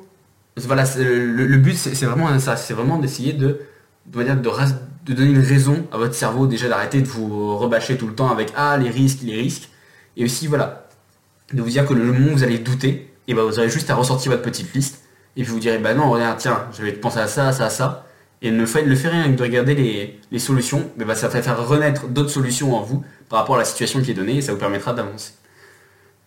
voilà, 0.58 0.84
le, 0.98 1.58
but 1.58 1.76
c'est 1.76 2.06
vraiment 2.06 2.38
ça, 2.40 2.56
c'est 2.56 2.74
vraiment 2.74 2.98
d'essayer 2.98 3.34
de, 3.34 3.60
de, 4.08 4.24
de 4.24 5.14
donner 5.14 5.32
une 5.32 5.44
raison 5.44 5.86
à 5.92 5.98
votre 5.98 6.16
cerveau 6.16 6.48
déjà 6.48 6.68
d'arrêter 6.68 7.02
de 7.02 7.08
vous 7.08 7.58
rebâcher 7.58 7.98
tout 7.98 8.08
le 8.08 8.16
temps 8.16 8.30
avec 8.30 8.52
ah 8.56 8.78
les 8.78 8.90
risques, 8.90 9.20
les 9.24 9.36
risques. 9.36 9.70
Et 10.16 10.24
aussi 10.24 10.48
voilà, 10.48 10.88
de 11.54 11.62
vous 11.62 11.70
dire 11.70 11.86
que 11.86 11.94
le 11.94 12.04
moment 12.04 12.32
où 12.32 12.38
vous 12.38 12.44
allez 12.44 12.58
douter, 12.60 13.14
et 13.28 13.34
ben 13.34 13.44
vous 13.44 13.60
aurez 13.60 13.70
juste 13.70 13.90
à 13.90 13.96
ressortir 13.96 14.32
votre 14.32 14.44
petite 14.44 14.74
liste 14.74 15.04
et 15.36 15.44
puis 15.44 15.52
vous 15.52 15.60
direz 15.60 15.78
bah 15.78 15.94
non 15.94 16.10
regarde 16.10 16.40
tiens 16.40 16.66
je 16.74 16.82
vais 16.82 16.94
penser 16.94 17.20
à 17.20 17.28
ça, 17.28 17.50
à 17.50 17.52
ça, 17.52 17.66
à 17.66 17.70
ça. 17.70 18.04
Et 18.42 18.52
ne 18.52 18.66
fait, 18.68 18.84
le 18.84 18.96
fait 18.96 19.08
rien 19.08 19.32
que 19.32 19.38
de 19.38 19.42
regarder 19.42 19.74
les, 20.32 20.40
solutions, 20.40 20.92
mais 20.96 21.06
bah, 21.06 21.16
ça 21.16 21.28
va 21.28 21.42
faire 21.42 21.68
renaître 21.68 22.08
d'autres 22.08 22.30
solutions 22.30 22.76
en 22.76 22.82
vous 22.84 23.04
par 23.30 23.40
rapport 23.40 23.56
à 23.56 23.60
la 23.60 23.66
situation 23.66 24.00
qui 24.00 24.12
est 24.12 24.14
donnée 24.14 24.38
et 24.38 24.42
ça 24.42 24.54
vous 24.54 24.60
permettra 24.60 24.94
d'avancer. 24.94 25.34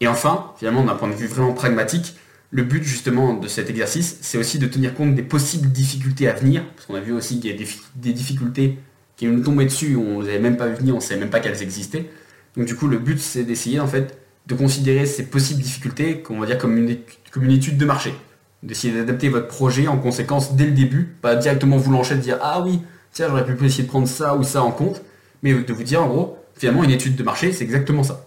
Et 0.01 0.09
enfin, 0.09 0.53
finalement 0.57 0.83
d'un 0.83 0.97
point 0.97 1.09
de 1.09 1.15
vue 1.15 1.29
vraiment 1.29 1.53
pragmatique, 1.53 2.17
le 2.51 2.65
but 2.65 2.83
justement 2.83 3.35
de 3.35 3.49
cet 3.49 3.71
exercice, 3.71 4.19
c'est 4.23 4.39
aussi 4.39 4.59
de 4.59 4.67
tenir 4.67 4.95
compte 4.95 5.15
des 5.15 5.23
possibles 5.23 5.69
difficultés 5.69 6.29
à 6.29 6.33
venir, 6.33 6.65
parce 6.75 6.87
qu'on 6.87 6.95
a 6.95 7.01
vu 7.01 7.13
aussi 7.13 7.41
qu'il 7.41 7.51
y 7.51 7.55
a 7.55 7.57
des, 7.57 8.13
difficultés 8.13 8.79
qui 9.17 9.27
nous 9.27 9.43
tombaient 9.43 9.67
dessus, 9.67 9.97
on 9.97 10.19
ne 10.19 10.25
les 10.25 10.31
avait 10.31 10.41
même 10.41 10.57
pas 10.57 10.69
venir, 10.69 10.95
on 10.95 10.99
ne 10.99 11.03
savait 11.03 11.21
même 11.21 11.31
pas 11.31 11.41
qu'elles 11.41 11.63
existaient. 11.63 12.11
Donc 12.57 12.67
du 12.67 12.75
coup, 12.75 12.89
le 12.89 12.99
but, 12.99 13.21
c'est 13.21 13.45
d'essayer 13.45 13.79
en 13.79 13.87
fait 13.87 14.19
de 14.47 14.55
considérer 14.55 15.07
ces 15.07 15.25
possibles 15.25 15.63
difficultés, 15.63 16.21
qu'on 16.23 16.41
va 16.41 16.47
dire 16.47 16.59
comme 16.59 16.77
une, 16.77 16.97
comme 17.31 17.45
une 17.45 17.53
étude 17.53 17.77
de 17.77 17.85
marché. 17.85 18.15
D'essayer 18.63 18.93
d'adapter 18.93 19.29
votre 19.29 19.47
projet 19.47 19.87
en 19.87 19.99
conséquence 19.99 20.55
dès 20.55 20.67
le 20.67 20.73
début, 20.73 21.05
pas 21.23 21.37
directement 21.37 21.77
vous 21.77 21.93
lancer 21.93 22.17
de 22.17 22.21
dire 22.21 22.39
ah 22.43 22.63
oui, 22.63 22.81
tiens, 23.13 23.29
j'aurais 23.29 23.45
pu 23.45 23.65
essayer 23.65 23.85
de 23.85 23.89
prendre 23.89 24.09
ça 24.09 24.37
ou 24.37 24.43
ça 24.43 24.63
en 24.63 24.73
compte, 24.73 25.03
mais 25.43 25.55
de 25.55 25.73
vous 25.73 25.85
dire 25.85 26.03
en 26.03 26.09
gros, 26.09 26.39
finalement, 26.57 26.83
une 26.83 26.91
étude 26.91 27.15
de 27.15 27.23
marché, 27.23 27.53
c'est 27.53 27.65
exactement 27.65 28.03
ça. 28.03 28.27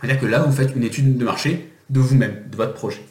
C'est-à-dire 0.00 0.20
que 0.20 0.26
là, 0.26 0.40
vous 0.40 0.52
faites 0.52 0.74
une 0.74 0.82
étude 0.82 1.16
de 1.16 1.24
marché 1.24 1.70
de 1.88 2.00
vous-même, 2.00 2.42
de 2.50 2.56
votre 2.56 2.74
projet. 2.74 3.02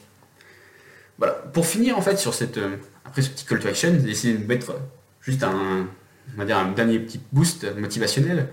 Voilà. 1.17 1.33
Pour 1.33 1.65
finir, 1.65 1.97
en 1.97 2.01
fait, 2.01 2.17
sur 2.17 2.33
cette, 2.33 2.57
euh, 2.57 2.77
après 3.05 3.21
ce 3.21 3.29
petit 3.29 3.45
call 3.45 3.59
to 3.59 3.67
action, 3.67 3.97
j'ai 4.03 4.11
essayé 4.11 4.37
de 4.37 4.45
mettre 4.45 4.75
juste 5.21 5.43
un, 5.43 5.87
on 6.33 6.37
va 6.37 6.45
dire 6.45 6.57
un 6.57 6.71
dernier 6.71 6.99
petit 6.99 7.19
boost 7.31 7.65
motivationnel. 7.77 8.49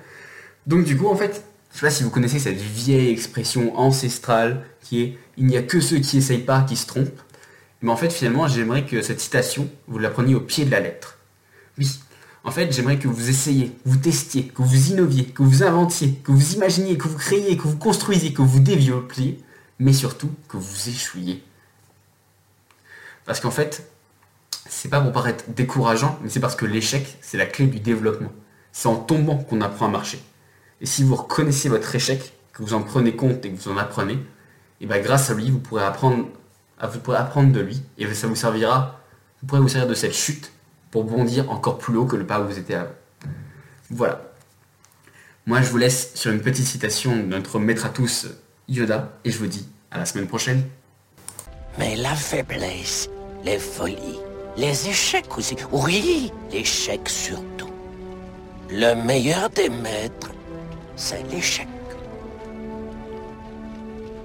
Donc, 0.67 0.85
du 0.85 0.97
coup, 0.97 1.09
en 1.09 1.17
fait, 1.17 1.45
je 1.73 1.79
sais 1.79 1.87
pas 1.87 1.91
si 1.91 2.03
vous 2.03 2.11
connaissez 2.11 2.39
cette 2.39 2.61
vieille 2.61 3.11
expression 3.11 3.79
ancestrale 3.79 4.65
qui 4.81 5.03
est 5.03 5.19
il 5.37 5.47
n'y 5.47 5.57
a 5.57 5.63
que 5.63 5.81
ceux 5.81 5.99
qui 5.99 6.19
essayent 6.19 6.39
pas 6.39 6.63
qui 6.63 6.77
se 6.77 6.87
trompent. 6.87 7.21
Mais 7.81 7.91
en 7.91 7.97
fait, 7.97 8.13
finalement, 8.13 8.47
j'aimerais 8.47 8.85
que 8.85 9.03
cette 9.03 9.21
citation, 9.21 9.69
vous 9.89 9.99
la 9.99 10.11
preniez 10.11 10.35
au 10.35 10.41
pied 10.41 10.65
de 10.65 10.71
la 10.71 10.81
lettre. 10.81 11.19
Oui. 11.79 12.01
En 12.45 12.51
fait, 12.51 12.73
j'aimerais 12.73 12.99
que 12.99 13.09
vous 13.09 13.31
essayiez, 13.31 13.73
vous 13.85 13.97
testiez, 13.97 14.49
que 14.49 14.63
vous 14.63 14.91
innoviez, 14.91 15.25
que 15.27 15.43
vous 15.43 15.63
inventiez, 15.63 16.21
que 16.25 16.33
vous 16.33 16.55
imaginiez, 16.55 16.99
que 16.99 17.09
vous 17.09 17.17
créiez, 17.17 17.57
que 17.57 17.63
vous 17.63 17.77
construisiez, 17.77 18.33
que 18.33 18.43
vous 18.43 18.61
développiez, 18.61 19.39
mais 19.79 19.93
surtout 19.93 20.31
que 20.49 20.57
vous 20.57 20.89
échouiez. 20.89 21.43
Parce 23.25 23.41
qu'en 23.41 23.51
fait, 23.51 23.91
c'est 24.69 24.89
pas 24.89 25.01
pour 25.01 25.13
paraître 25.13 25.45
décourageant, 25.49 26.19
mais 26.23 26.29
c'est 26.29 26.41
parce 26.41 26.57
que 26.57 26.67
l'échec, 26.67 27.19
c'est 27.21 27.39
la 27.39 27.47
clé 27.47 27.67
du 27.67 27.81
développement. 27.81 28.33
C'est 28.73 28.89
en 28.89 28.97
tombant 28.97 29.37
qu'on 29.37 29.61
apprend 29.61 29.87
à 29.87 29.91
marcher. 29.91 30.23
Et 30.81 30.87
si 30.87 31.05
vous 31.05 31.15
reconnaissez 31.15 31.69
votre 31.69 31.95
échec, 31.95 32.33
que 32.53 32.63
vous 32.63 32.75
en 32.75 32.83
prenez 32.83 33.17
compte 33.17 33.45
et 33.45 33.51
que 33.51 33.57
vous 33.57 33.71
en 33.71 33.77
apprenez, 33.77 34.19
et 34.81 34.87
bien 34.87 35.01
grâce 35.01 35.31
à 35.31 35.35
lui, 35.35 35.51
vous 35.51 35.59
pourrez 35.59 35.85
apprendre, 35.85 36.27
vous 36.83 36.99
pourrez 36.99 37.19
apprendre 37.19 37.53
de 37.53 37.61
lui, 37.61 37.83
et 37.99 38.13
ça 38.15 38.27
vous 38.27 38.37
servira, 38.37 39.01
vous 39.41 39.47
pourrez 39.47 39.61
vous 39.61 39.69
servir 39.69 39.89
de 39.89 39.95
cette 39.95 40.13
chute 40.13 40.53
pour 40.91 41.05
bondir 41.05 41.51
encore 41.51 41.79
plus 41.79 41.97
haut 41.97 42.07
que 42.07 42.17
le 42.17 42.27
pas 42.27 42.41
où 42.41 42.47
vous 42.47 42.59
étiez 42.59 42.75
avant. 42.75 42.91
Voilà. 43.91 44.23
Moi, 45.47 45.61
je 45.63 45.71
vous 45.71 45.79
laisse 45.79 46.15
sur 46.15 46.31
une 46.31 46.41
petite 46.41 46.67
citation 46.67 47.17
de 47.17 47.23
notre 47.23 47.59
maître 47.59 47.87
à 47.87 47.89
tous, 47.89 48.29
Yoda, 48.69 49.19
et 49.25 49.31
je 49.31 49.39
vous 49.39 49.47
dis 49.47 49.69
à 49.91 49.99
la 49.99 50.07
semaine 50.07 50.27
prochaine. 50.27 50.65
Mais 51.79 51.97
la 51.97 52.15
faiblesse, 52.15 53.09
les 53.45 53.59
folies, 53.59 54.21
les 54.57 54.89
échecs 54.89 55.37
aussi, 55.37 55.57
oui, 55.71 56.31
l'échec 56.51 57.09
surtout. 57.09 57.71
Le 58.69 58.95
meilleur 58.95 59.49
des 59.51 59.69
maîtres, 59.69 60.33
c'est 60.97 61.23
l'échec. 61.31 61.69